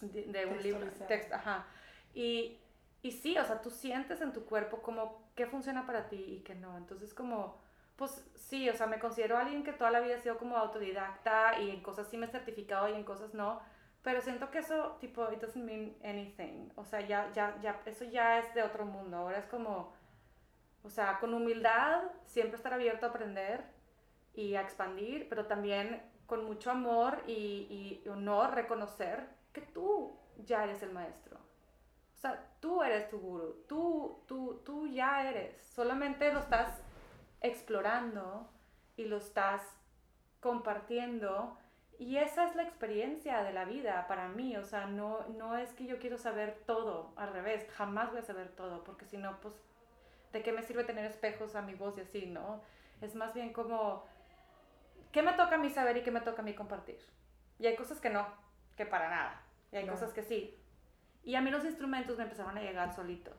[0.00, 1.66] de, un libro, texto, ajá.
[2.14, 2.58] Y
[3.02, 6.40] y sí, o sea, tú sientes en tu cuerpo como qué funciona para ti y
[6.40, 6.76] qué no.
[6.76, 7.58] Entonces, como,
[7.96, 11.58] pues sí, o sea, me considero alguien que toda la vida ha sido como autodidacta
[11.60, 13.60] y en cosas sí me he certificado y en cosas no.
[14.02, 16.70] Pero siento que eso, tipo, it doesn't mean anything.
[16.76, 19.18] O sea, ya, ya, ya, eso ya es de otro mundo.
[19.18, 19.92] Ahora es como,
[20.82, 23.64] o sea, con humildad, siempre estar abierto a aprender
[24.34, 30.64] y a expandir, pero también con mucho amor y, y honor reconocer que tú ya
[30.64, 31.36] eres el maestro.
[32.14, 35.60] O sea, tú eres tu guru, tú, tú, tú ya eres.
[35.74, 36.78] Solamente lo estás
[37.40, 38.48] explorando
[38.96, 39.62] y lo estás
[40.40, 41.56] compartiendo.
[42.00, 44.56] Y esa es la experiencia de la vida para mí.
[44.56, 48.22] O sea, no, no es que yo quiero saber todo, al revés, jamás voy a
[48.22, 49.54] saber todo, porque si no, pues,
[50.32, 52.62] ¿de qué me sirve tener espejos a mi voz y así, no?
[53.02, 54.06] Es más bien como,
[55.12, 56.98] ¿qué me toca a mí saber y qué me toca a mí compartir?
[57.58, 58.26] Y hay cosas que no,
[58.78, 59.42] que para nada.
[59.70, 60.58] Y hay cosas que sí.
[61.22, 63.36] Y a mí los instrumentos me empezaron a llegar solitos.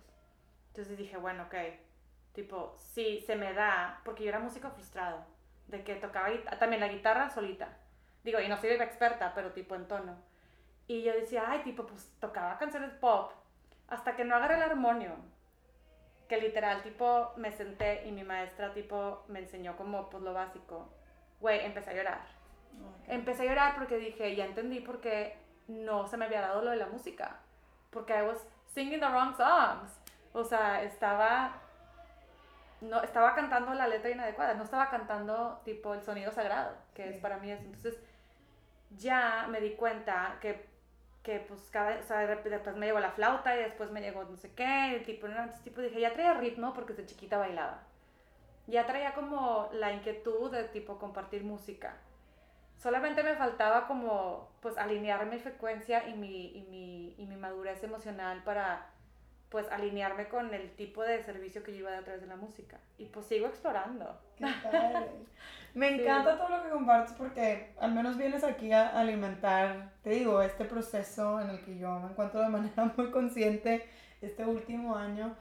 [0.67, 1.55] Entonces dije, bueno, ok,
[2.33, 5.25] tipo, sí, se me da, porque yo era músico frustrado,
[5.65, 7.80] de que tocaba también la guitarra solita.
[8.23, 10.15] Digo, y no soy experta, pero tipo en tono.
[10.87, 13.31] Y yo decía, ay, tipo, pues tocaba canciones pop,
[13.87, 15.15] hasta que no agarré el armonio.
[16.27, 20.89] Que literal, tipo, me senté y mi maestra, tipo, me enseñó como, pues, lo básico.
[21.39, 22.21] Güey, empecé a llorar.
[23.07, 26.71] Empecé a llorar porque dije, ya entendí por qué no se me había dado lo
[26.71, 27.39] de la música
[27.91, 29.99] porque I was singing the wrong songs.
[30.33, 31.53] O sea, estaba
[32.79, 37.17] no estaba cantando la letra inadecuada, no estaba cantando tipo el sonido sagrado, que es
[37.17, 37.63] para mí eso.
[37.63, 37.99] Entonces,
[38.97, 40.65] ya me di cuenta que,
[41.23, 44.37] que pues cada, o sea, después me llegó la flauta y después me llegó no
[44.37, 47.83] sé qué, tipo, entonces, tipo dije, ya traía ritmo porque desde chiquita bailaba.
[48.67, 51.95] Ya traía como la inquietud de tipo compartir música
[52.81, 57.83] solamente me faltaba como pues alinear mi frecuencia y mi, y mi, y mi madurez
[57.83, 58.87] emocional para
[59.51, 62.79] pues alinearme con el tipo de servicio que yo iba a través de la música.
[62.97, 64.17] Y pues sigo explorando.
[65.73, 70.41] Me encanta todo lo que compartes porque al menos vienes aquí a alimentar, te digo,
[70.41, 73.89] este proceso en el que yo me encuentro de manera muy consciente
[74.21, 75.35] este último año,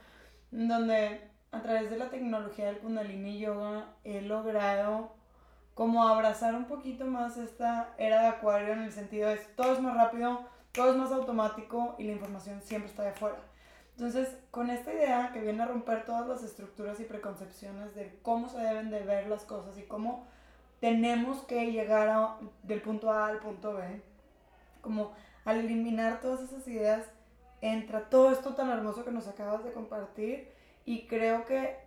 [0.51, 5.13] donde a través de la tecnología del Kundalini Yoga he logrado
[5.73, 9.79] como abrazar un poquito más esta era de acuario en el sentido de todo es
[9.79, 10.41] más rápido,
[10.73, 13.50] todo es más automático y la información siempre está de afuera.
[14.01, 18.49] Entonces, con esta idea que viene a romper todas las estructuras y preconcepciones de cómo
[18.49, 20.25] se deben de ver las cosas y cómo
[20.79, 24.01] tenemos que llegar del punto A al punto B,
[24.81, 25.11] como
[25.45, 27.05] al eliminar todas esas ideas,
[27.61, 30.49] entra todo esto tan hermoso que nos acabas de compartir
[30.83, 31.77] y creo que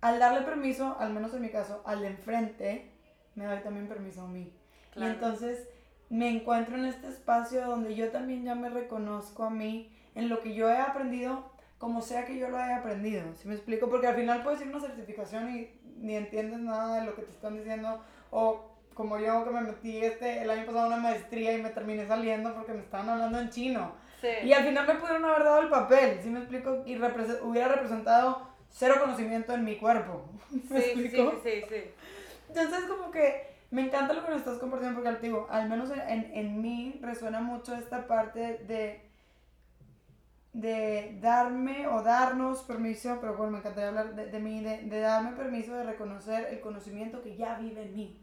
[0.00, 2.90] al darle permiso, al menos en mi caso, al de enfrente,
[3.36, 4.52] me doy también permiso a mí.
[4.96, 5.68] Y entonces
[6.10, 10.40] me encuentro en este espacio donde yo también ya me reconozco a mí en lo
[10.40, 13.22] que yo he aprendido, como sea que yo lo haya aprendido.
[13.34, 13.88] ¿Sí me explico?
[13.88, 17.22] Porque al final puedes ir a una certificación y ni entiendes nada de lo que
[17.22, 21.52] te están diciendo o como yo que me metí este, el año pasado una maestría
[21.52, 23.92] y me terminé saliendo porque me estaban hablando en chino.
[24.20, 24.28] Sí.
[24.44, 26.82] Y al final me pudieron haber dado el papel, ¿sí me explico?
[26.86, 26.96] Y
[27.42, 30.24] hubiera representado cero conocimiento en mi cuerpo.
[30.70, 31.40] ¿Me sí, explico?
[31.42, 31.82] sí, sí, sí.
[32.48, 36.30] Entonces, como que me encanta lo que nos estás compartiendo porque, digo, al menos en,
[36.32, 39.02] en mí resuena mucho esta parte de,
[40.54, 45.00] de darme o darnos permiso, pero bueno, me encantaría hablar de, de mí, de, de
[45.00, 48.16] darme permiso de reconocer el conocimiento que ya vive en mí.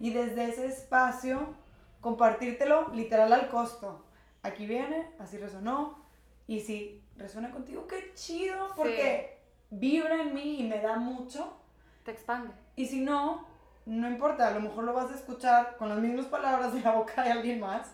[0.00, 1.54] Y desde ese espacio,
[2.00, 4.04] compartírtelo literal al costo.
[4.42, 6.04] Aquí viene, así resonó.
[6.46, 9.38] Y si resuena contigo, qué chido, porque
[9.70, 11.56] vibra en mí y me da mucho
[12.04, 12.52] te expande.
[12.74, 13.46] Y si no,
[13.86, 16.92] no importa, a lo mejor lo vas a escuchar con las mismas palabras de la
[16.92, 17.92] boca de alguien más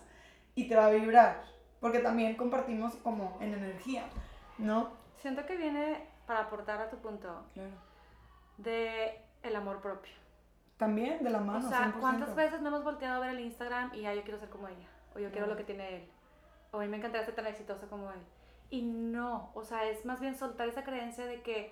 [0.55, 1.43] y te va a vibrar,
[1.85, 4.05] porque también compartimos como en energía,
[4.57, 4.89] ¿no?
[5.17, 7.69] Siento que viene para aportar a tu punto Claro.
[8.57, 10.11] de el amor propio.
[10.77, 11.99] También de la mano, o sea, 100%.
[11.99, 14.67] ¿cuántas veces no hemos volteado a ver el Instagram y ya yo quiero ser como
[14.67, 14.87] ella?
[15.15, 16.09] O yo quiero lo que tiene él.
[16.71, 18.19] O a mí me encantaría ser tan exitosa como él.
[18.71, 21.71] Y no, o sea, es más bien soltar esa creencia de que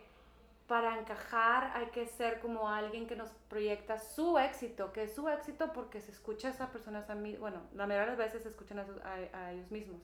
[0.68, 5.28] para encajar hay que ser como alguien que nos proyecta su éxito, que es su
[5.30, 8.44] éxito porque se escucha a esa persona, esa mi- bueno, la mayoría de las veces
[8.44, 10.02] se escuchan a, a- a ellos mismos.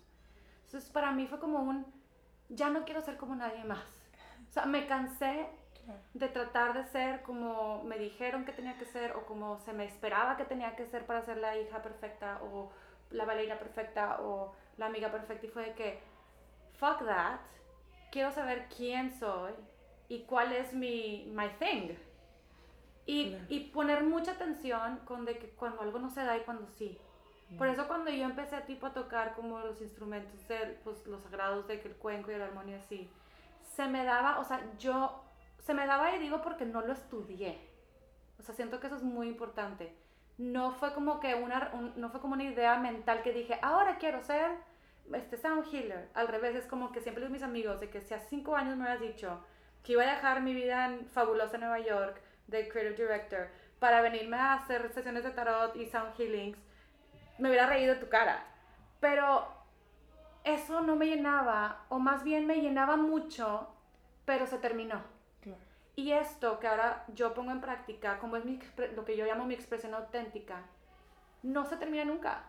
[0.65, 1.85] Entonces, para mí fue como un,
[2.49, 3.83] ya no quiero ser como nadie más.
[4.49, 5.47] O sea, me cansé
[6.13, 9.85] de tratar de ser como me dijeron que tenía que ser o como se me
[9.85, 12.71] esperaba que tenía que ser para ser la hija perfecta o
[13.11, 15.99] la bailarina perfecta o la amiga perfecta y fue de que
[16.79, 17.39] fuck that
[18.11, 19.53] quiero saber quién soy
[20.09, 21.93] y cuál es mi my thing
[23.05, 23.45] y, Claro.
[23.49, 26.99] y poner mucha atención con de que cuando algo no se da y cuando sí
[27.57, 31.67] por eso cuando yo empecé tipo a tocar como los instrumentos de pues, los sagrados
[31.67, 33.09] de que el cuenco y la armonía así,
[33.75, 35.23] se me daba, o sea, yo,
[35.57, 37.57] se me daba y digo porque no lo estudié.
[38.37, 39.95] O sea, siento que eso es muy importante.
[40.37, 43.97] No fue como que una, un- no fue como una idea mental que dije, ahora
[43.97, 44.51] quiero ser
[45.11, 46.07] este sound healer.
[46.13, 48.77] Al revés, es como que siempre a mis amigos de que si hace cinco años
[48.77, 49.43] me hubieras dicho
[49.83, 53.47] que iba a dejar mi vida en fabulosa Nueva York de creative director
[53.79, 56.57] para venirme a hacer sesiones de tarot y sound healings,
[57.37, 58.43] me hubiera reído tu cara.
[58.99, 59.47] Pero
[60.43, 63.67] eso no me llenaba, o más bien me llenaba mucho,
[64.25, 65.01] pero se terminó.
[65.41, 65.59] Claro.
[65.95, 68.59] Y esto que ahora yo pongo en práctica, como es mi,
[68.95, 70.63] lo que yo llamo mi expresión auténtica,
[71.41, 72.43] no se termina nunca.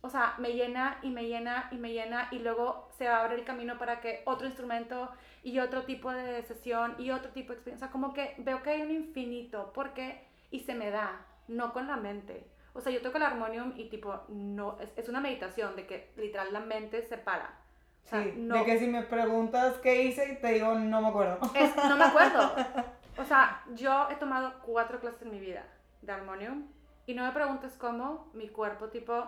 [0.00, 3.44] O sea, me llena y me llena y me llena y luego se abre el
[3.44, 5.10] camino para que otro instrumento
[5.42, 7.86] y otro tipo de sesión y otro tipo de experiencia.
[7.86, 11.72] O sea, como que veo que hay un infinito porque y se me da, no
[11.72, 12.46] con la mente.
[12.74, 16.12] O sea, yo toco el armonium y tipo, no, es, es una meditación de que
[16.16, 17.58] literal la mente se para.
[18.04, 21.08] O sea, Sí, no, de que si me preguntas qué hice, te digo, no me
[21.08, 21.38] acuerdo.
[21.54, 22.52] es- no me acuerdo.
[23.18, 25.62] O sea, yo he tomado cuatro clases en mi vida
[26.00, 26.66] de armonium
[27.04, 29.26] y no me preguntes cómo, mi cuerpo tipo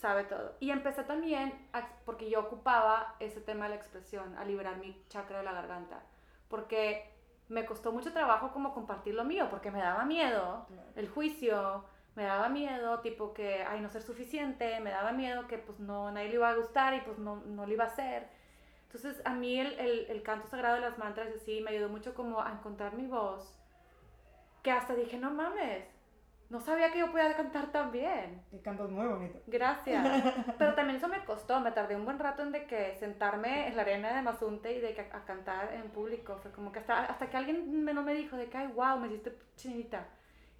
[0.00, 0.54] sabe todo.
[0.60, 4.96] Y empecé también, a- porque yo ocupaba ese tema de la expresión, a liberar mi
[5.08, 6.02] chakra de la garganta,
[6.48, 7.10] porque
[7.48, 11.84] me costó mucho trabajo como compartir lo mío, porque me daba miedo el juicio,
[12.14, 16.10] me daba miedo, tipo que, ay, no ser suficiente, me daba miedo que pues no,
[16.10, 18.28] nadie le iba a gustar y pues no, no le iba a hacer.
[18.86, 22.14] Entonces a mí el, el, el canto sagrado de las mantras así me ayudó mucho
[22.14, 23.54] como a encontrar mi voz,
[24.62, 25.84] que hasta dije, no mames,
[26.50, 28.42] no sabía que yo podía cantar tan bien.
[28.50, 29.38] Y cantas muy bonito.
[29.46, 30.04] Gracias.
[30.58, 33.76] Pero también eso me costó, me tardé un buen rato en de que sentarme en
[33.76, 36.38] la arena de Mazunte y de que a, a cantar en público.
[36.42, 38.98] Fue como que hasta, hasta que alguien me, no me dijo de que, ay, wow,
[38.98, 40.08] me hiciste chinita.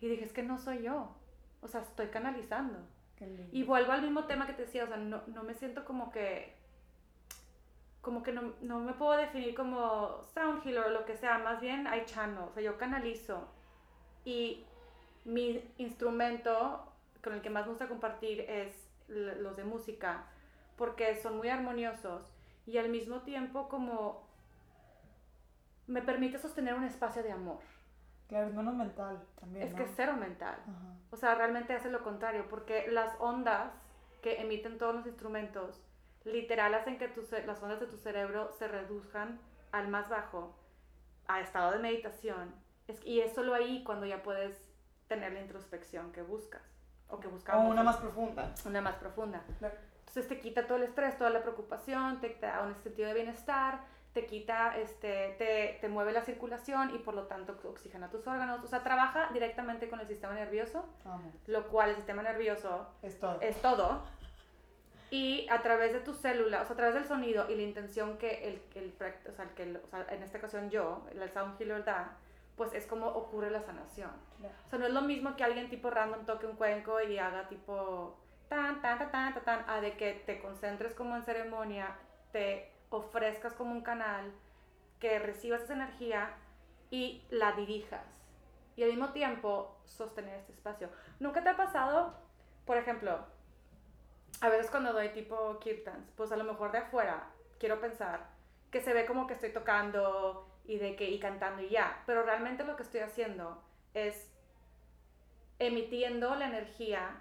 [0.00, 1.12] Y dije, es que no soy yo.
[1.60, 2.78] O sea, estoy canalizando.
[3.16, 3.48] Qué lindo.
[3.50, 6.12] Y vuelvo al mismo tema que te decía, o sea, no, no me siento como
[6.12, 6.56] que,
[8.00, 11.60] como que no, no me puedo definir como sound healer o lo que sea, más
[11.60, 13.48] bien hay channel, o sea, yo canalizo.
[14.24, 14.64] Y
[15.30, 16.84] mi instrumento
[17.22, 20.24] con el que más me gusta compartir es los de música,
[20.76, 22.22] porque son muy armoniosos
[22.66, 24.22] y al mismo tiempo como
[25.86, 27.58] me permite sostener un espacio de amor.
[28.28, 29.66] Claro, es menos mental también.
[29.66, 29.78] Es ¿no?
[29.78, 30.56] que es cero mental.
[30.62, 30.94] Ajá.
[31.10, 33.72] O sea, realmente hace lo contrario, porque las ondas
[34.22, 35.80] que emiten todos los instrumentos,
[36.24, 39.40] literal hacen que tu las ondas de tu cerebro se reduzcan
[39.72, 40.54] al más bajo,
[41.26, 42.54] a estado de meditación.
[42.86, 44.69] Es, y es solo ahí cuando ya puedes
[45.10, 46.62] tener la introspección que buscas,
[47.08, 47.68] o que O buscamos.
[47.72, 48.54] una más profunda.
[48.64, 49.42] una más profunda.
[49.60, 53.80] Entonces te quita todo el estrés, toda la preocupación, te da un sentido de bienestar,
[54.14, 58.62] te quita, este, te, te mueve la circulación y por lo tanto oxigena tus órganos.
[58.62, 60.84] O sea, trabaja directamente con el sistema nervioso,
[61.48, 63.40] lo cual el sistema nervioso Es todo.
[63.40, 64.02] es todo.
[65.12, 68.16] Y a través de tus células, o sea, a través del sonido y la intención
[68.16, 68.94] que el, el,
[69.28, 72.16] o sea, el que o sea, en esta ocasión yo, el sound healer da,
[72.60, 74.10] pues es como ocurre la sanación.
[74.36, 74.54] Claro.
[74.66, 77.48] O sea, no es lo mismo que alguien tipo random toque un cuenco y haga
[77.48, 81.96] tipo tan, tan, tan, tan, tan, tan, a de que te concentres como en ceremonia,
[82.32, 84.30] te ofrezcas como un canal,
[84.98, 86.34] que recibas esa energía
[86.90, 88.04] y la dirijas.
[88.76, 90.90] Y al mismo tiempo sostener este espacio.
[91.18, 92.12] ¿Nunca te ha pasado,
[92.66, 93.20] por ejemplo,
[94.42, 98.28] a veces cuando doy tipo kirtans, pues a lo mejor de afuera quiero pensar
[98.70, 102.22] que se ve como que estoy tocando y de que y cantando y ya, pero
[102.22, 103.60] realmente lo que estoy haciendo
[103.92, 104.30] es
[105.58, 107.20] emitiendo la energía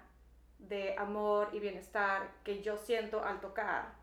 [0.60, 3.94] de amor y bienestar que yo siento al tocar,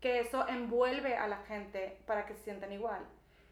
[0.00, 3.04] que eso envuelve a la gente para que se sientan igual.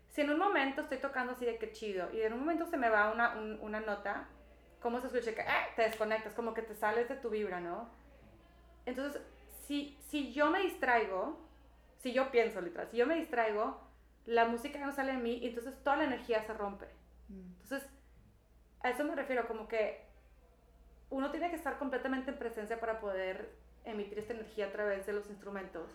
[0.09, 2.79] si en un momento estoy tocando así de que chido y en un momento se
[2.79, 4.29] me va una, una nota,
[4.81, 5.35] ¿cómo se escucha?
[5.35, 7.91] Que eh, te desconectas, como que te sales de tu vibra, ¿no?
[8.87, 9.21] Entonces,
[9.67, 11.39] si, si yo me distraigo,
[11.99, 13.92] si yo pienso literal, si yo me distraigo,
[14.27, 16.87] la música no sale de mí y entonces toda la energía se rompe.
[17.29, 17.53] Mm.
[17.63, 17.89] Entonces,
[18.81, 20.07] a eso me refiero, como que
[21.11, 23.55] uno tiene que estar completamente en presencia para poder
[23.85, 25.91] emitir esta energía a través de los instrumentos.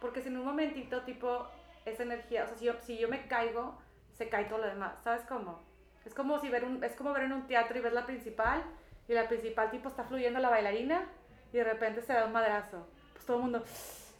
[0.00, 1.46] Porque si en un momentito, tipo,
[1.84, 3.78] esa energía, o sea, si yo, si yo me caigo,
[4.14, 5.62] se cae todo lo demás, ¿sabes cómo?
[6.04, 8.64] Es como, si ver un, es como ver en un teatro y ves la principal,
[9.08, 11.06] y la principal, tipo, está fluyendo la bailarina,
[11.52, 12.86] y de repente se da un madrazo.
[13.12, 13.64] Pues todo el mundo,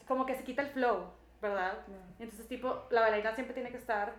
[0.07, 1.07] como que se quita el flow,
[1.43, 1.85] ¿verdad?
[2.21, 4.15] Entonces, tipo, la bailarina siempre tiene que estar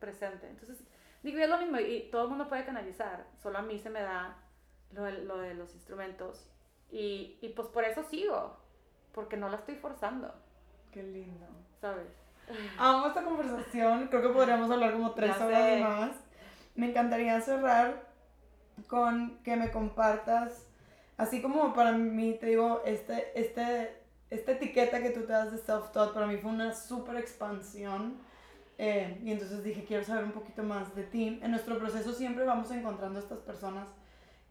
[0.00, 0.48] presente.
[0.48, 0.76] Entonces,
[1.22, 4.02] digo, es lo mismo, y todo el mundo puede canalizar, solo a mí se me
[4.02, 4.36] da
[4.92, 6.50] lo de, lo de los instrumentos.
[6.90, 8.58] Y, y pues por eso sigo,
[9.14, 10.34] porque no la estoy forzando.
[10.90, 11.46] Qué lindo.
[11.80, 12.08] ¿Sabes?
[12.78, 16.10] Amo esta conversación, creo que podríamos hablar como tres horas más.
[16.74, 18.08] Me encantaría cerrar
[18.88, 20.66] con que me compartas,
[21.18, 23.97] así como para mí, te digo, este, este,
[24.30, 28.16] esta etiqueta que tú te das de self-taught para mí fue una súper expansión.
[28.76, 31.40] Eh, y entonces dije, quiero saber un poquito más de ti.
[31.42, 33.88] En nuestro proceso siempre vamos encontrando estas personas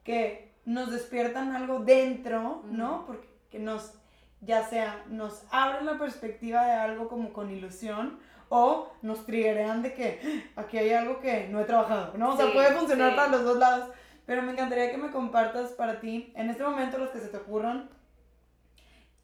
[0.03, 3.05] que nos despiertan algo dentro, ¿no?
[3.05, 3.93] Porque que nos,
[4.41, 8.19] ya sea, nos abren la perspectiva de algo como con ilusión
[8.49, 12.33] o nos triggerean de que ah, aquí hay algo que no he trabajado, ¿no?
[12.33, 13.89] O sea, puede funcionar para los dos lados.
[14.25, 17.37] Pero me encantaría que me compartas para ti, en este momento los que se te
[17.37, 17.89] ocurran,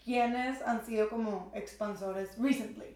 [0.04, 2.96] quiénes han sido como expansores recently.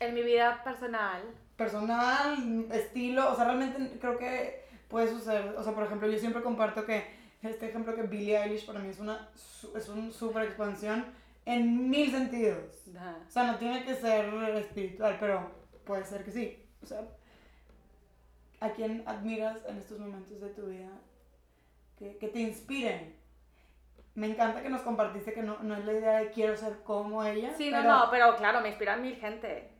[0.00, 1.22] En mi vida personal.
[1.56, 6.42] Personal, estilo, o sea, realmente creo que puede suceder, o sea, por ejemplo, yo siempre
[6.42, 9.28] comparto que este ejemplo que Billie Eilish para mí es una
[9.74, 11.04] es un super expansión
[11.44, 12.88] en mil sentidos.
[13.26, 15.50] O sea, no tiene que ser espiritual, pero
[15.84, 16.62] puede ser que sí.
[16.82, 17.02] O sea,
[18.60, 20.90] ¿a quién admiras en estos momentos de tu vida
[21.98, 23.16] que, que te inspiren?
[24.16, 27.22] Me encanta que nos compartiste que no, no es la idea de quiero ser como
[27.22, 27.52] ella.
[27.54, 29.70] Sí, no, no, pero claro, me inspira mil gente.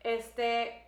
[0.00, 0.86] Este,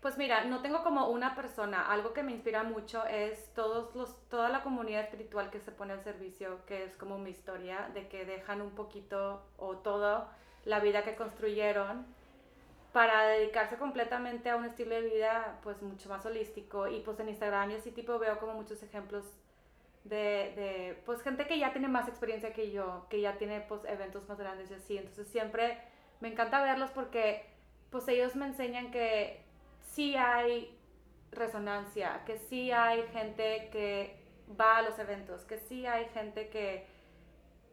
[0.00, 1.90] pues mira, no tengo como una persona.
[1.90, 5.92] Algo que me inspira mucho es todos los, toda la comunidad espiritual que se pone
[5.92, 10.28] al servicio, que es como mi historia, de que dejan un poquito o todo
[10.64, 12.06] la vida que construyeron
[12.92, 16.86] para dedicarse completamente a un estilo de vida pues mucho más holístico.
[16.86, 19.24] Y pues en Instagram y así tipo veo como muchos ejemplos
[20.04, 23.84] de, de pues gente que ya tiene más experiencia que yo, que ya tiene pues
[23.84, 24.98] eventos más grandes y así.
[24.98, 25.78] Entonces siempre
[26.20, 27.44] me encanta verlos porque
[27.90, 29.42] pues ellos me enseñan que
[29.84, 30.78] sí hay
[31.30, 34.22] resonancia, que sí hay gente que
[34.58, 36.86] va a los eventos, que sí hay gente que,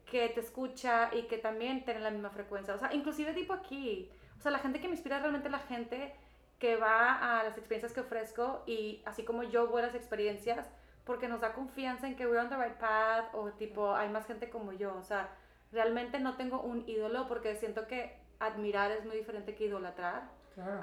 [0.05, 2.73] que te escucha y que también tiene la misma frecuencia.
[2.73, 5.59] O sea, inclusive tipo aquí, o sea, la gente que me inspira es realmente la
[5.59, 6.15] gente
[6.57, 10.69] que va a las experiencias que ofrezco y así como yo voy a las experiencias,
[11.09, 14.27] porque nos da confianza en que we're on the right path o tipo hay más
[14.27, 14.95] gente como yo.
[14.95, 15.27] O sea,
[15.71, 20.29] realmente no tengo un ídolo porque siento que admirar es muy diferente que idolatrar.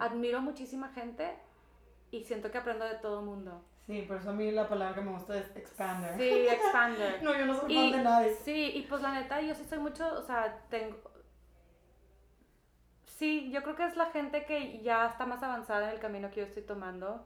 [0.00, 1.32] Admiro muchísima gente
[2.10, 3.62] y siento que aprendo de todo mundo.
[3.86, 6.16] Sí, por eso a mí la palabra que me gusta es expander.
[6.16, 7.22] Sí, expander.
[7.22, 8.34] no, yo no soy fan de nadie.
[8.42, 10.96] Sí, y pues la neta, yo sí soy mucho, o sea, tengo...
[13.04, 16.30] Sí, yo creo que es la gente que ya está más avanzada en el camino
[16.30, 17.24] que yo estoy tomando,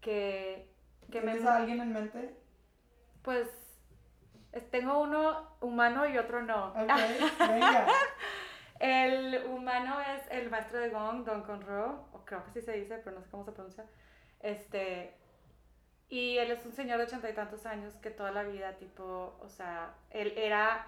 [0.00, 0.79] que...
[1.10, 2.34] que ¿Tienes a alguien en mente?
[3.22, 3.48] Pues
[4.70, 6.72] tengo uno humano y otro no.
[7.38, 7.86] Venga.
[8.80, 12.96] El humano es el maestro de Gong, Don Conroe, o creo que sí se dice,
[13.04, 13.84] pero no sé cómo se pronuncia.
[14.40, 15.14] Este,
[16.08, 19.38] y él es un señor de ochenta y tantos años que toda la vida, tipo,
[19.40, 20.86] o sea, él era,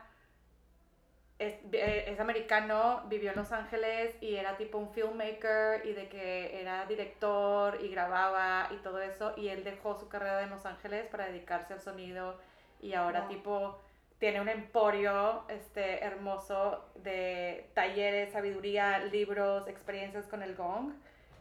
[1.43, 6.09] es, eh, es, americano, vivió en Los Ángeles y era tipo un filmmaker y de
[6.09, 9.35] que era director y grababa y todo eso.
[9.37, 12.39] Y él dejó su carrera en Los Ángeles para dedicarse al sonido
[12.81, 13.81] y ahora tipo
[14.19, 20.93] tiene un emporio este, hermoso de talleres, sabiduría, libros, experiencias con el gong,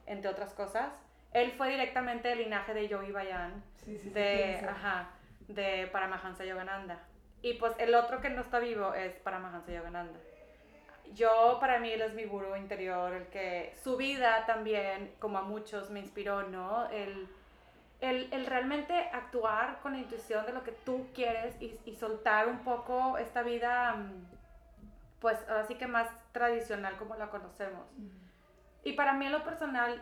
[0.08, 0.91] entre otras cosas.
[1.32, 5.12] Él fue directamente del linaje de Yogi Bayan, de, ajá,
[5.47, 6.99] de Paramahansa Yogananda.
[7.41, 10.19] Y pues el otro que no está vivo es Paramahansa Yogananda.
[11.13, 15.41] Yo, para mí, él es mi gurú interior, el que su vida también, como a
[15.41, 16.89] muchos, me inspiró, ¿no?
[16.89, 17.27] El,
[17.99, 22.47] el, el, realmente actuar con la intuición de lo que tú quieres y, y soltar
[22.47, 24.25] un poco esta vida, mm,
[25.19, 27.85] pues así que más tradicional como la conocemos.
[28.83, 30.01] Y para mí en lo personal,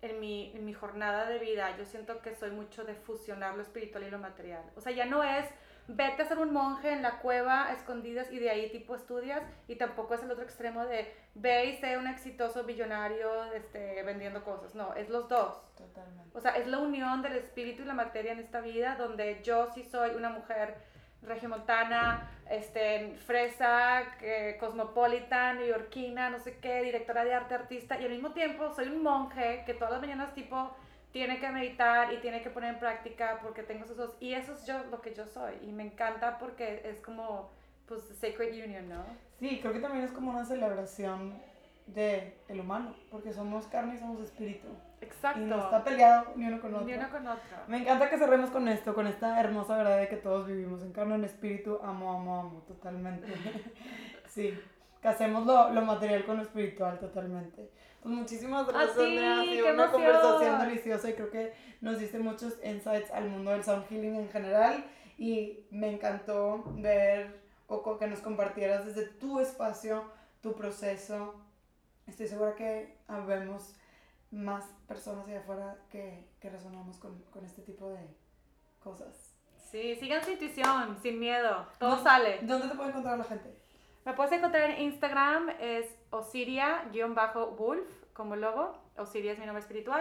[0.00, 3.62] en mi, en mi jornada de vida, yo siento que soy mucho de fusionar lo
[3.62, 4.62] espiritual y lo material.
[4.76, 5.44] O sea, ya no es
[5.88, 9.42] vete a ser un monje en la cueva a escondidas y de ahí tipo estudias
[9.66, 14.44] y tampoco es el otro extremo de ve y sé un exitoso billonario este, vendiendo
[14.44, 14.74] cosas.
[14.74, 15.62] No, es los dos.
[15.76, 16.36] Totalmente.
[16.36, 19.72] O sea, es la unión del espíritu y la materia en esta vida donde yo
[19.74, 20.76] sí soy una mujer
[21.22, 28.12] regiomontana, este, fresa, que, cosmopolita, neoyorquina, no sé qué, directora de arte, artista, y al
[28.12, 30.76] mismo tiempo soy un monje que todas las mañanas tipo
[31.12, 34.52] tiene que meditar y tiene que poner en práctica porque tengo esos dos, y eso
[34.52, 37.50] es yo lo que yo soy, y me encanta porque es como,
[37.86, 39.04] pues, sacred union, ¿no?
[39.38, 41.34] Sí, creo que también es como una celebración
[41.86, 44.68] de el humano, porque somos carne y somos espíritu.
[45.00, 45.40] Exacto.
[45.40, 46.86] Y no está peleado ni uno con otro.
[46.86, 47.56] Ni uno con otro.
[47.68, 50.92] Me encanta que cerremos con esto, con esta hermosa verdad de que todos vivimos en
[50.92, 53.26] carne, en espíritu, amo, amo, amo, totalmente.
[54.26, 54.58] sí,
[55.00, 57.70] casemos lo, lo material con lo espiritual, totalmente.
[58.02, 59.40] Pues muchísimas gracias, ti, Andrea.
[59.40, 59.90] Ha sido una emoción.
[59.92, 64.28] conversación deliciosa y creo que nos diste muchos insights al mundo del sound healing en
[64.30, 64.84] general.
[65.18, 70.04] Y me encantó ver o co- que nos compartieras desde tu espacio,
[70.40, 71.34] tu proceso.
[72.06, 73.74] Estoy segura que habemos
[74.30, 77.98] más personas allá afuera que, que resonamos con, con este tipo de
[78.78, 79.34] cosas.
[79.70, 82.38] Sí, sigan su intuición, sin miedo, todo ¿Dó- sale.
[82.42, 83.57] ¿Dónde te puede encontrar la gente?
[84.08, 88.72] Me puedes encontrar en Instagram, es Osiria-Wolf, como logo.
[88.96, 90.00] Osiria es mi nombre espiritual.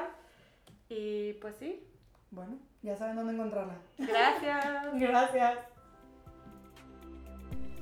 [0.88, 1.86] Y pues sí,
[2.32, 3.74] Bueno, ya saben dónde encontrarla.
[3.97, 4.66] gracias.
[4.93, 5.60] Gracias.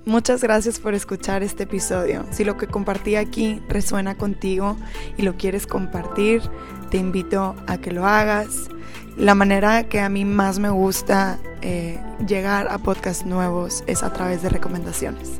[0.07, 2.25] Muchas gracias por escuchar este episodio.
[2.31, 4.77] Si lo que compartí aquí resuena contigo
[5.17, 6.41] y lo quieres compartir,
[6.89, 8.67] te invito a que lo hagas.
[9.15, 14.11] La manera que a mí más me gusta eh, llegar a podcasts nuevos es a
[14.11, 15.39] través de recomendaciones.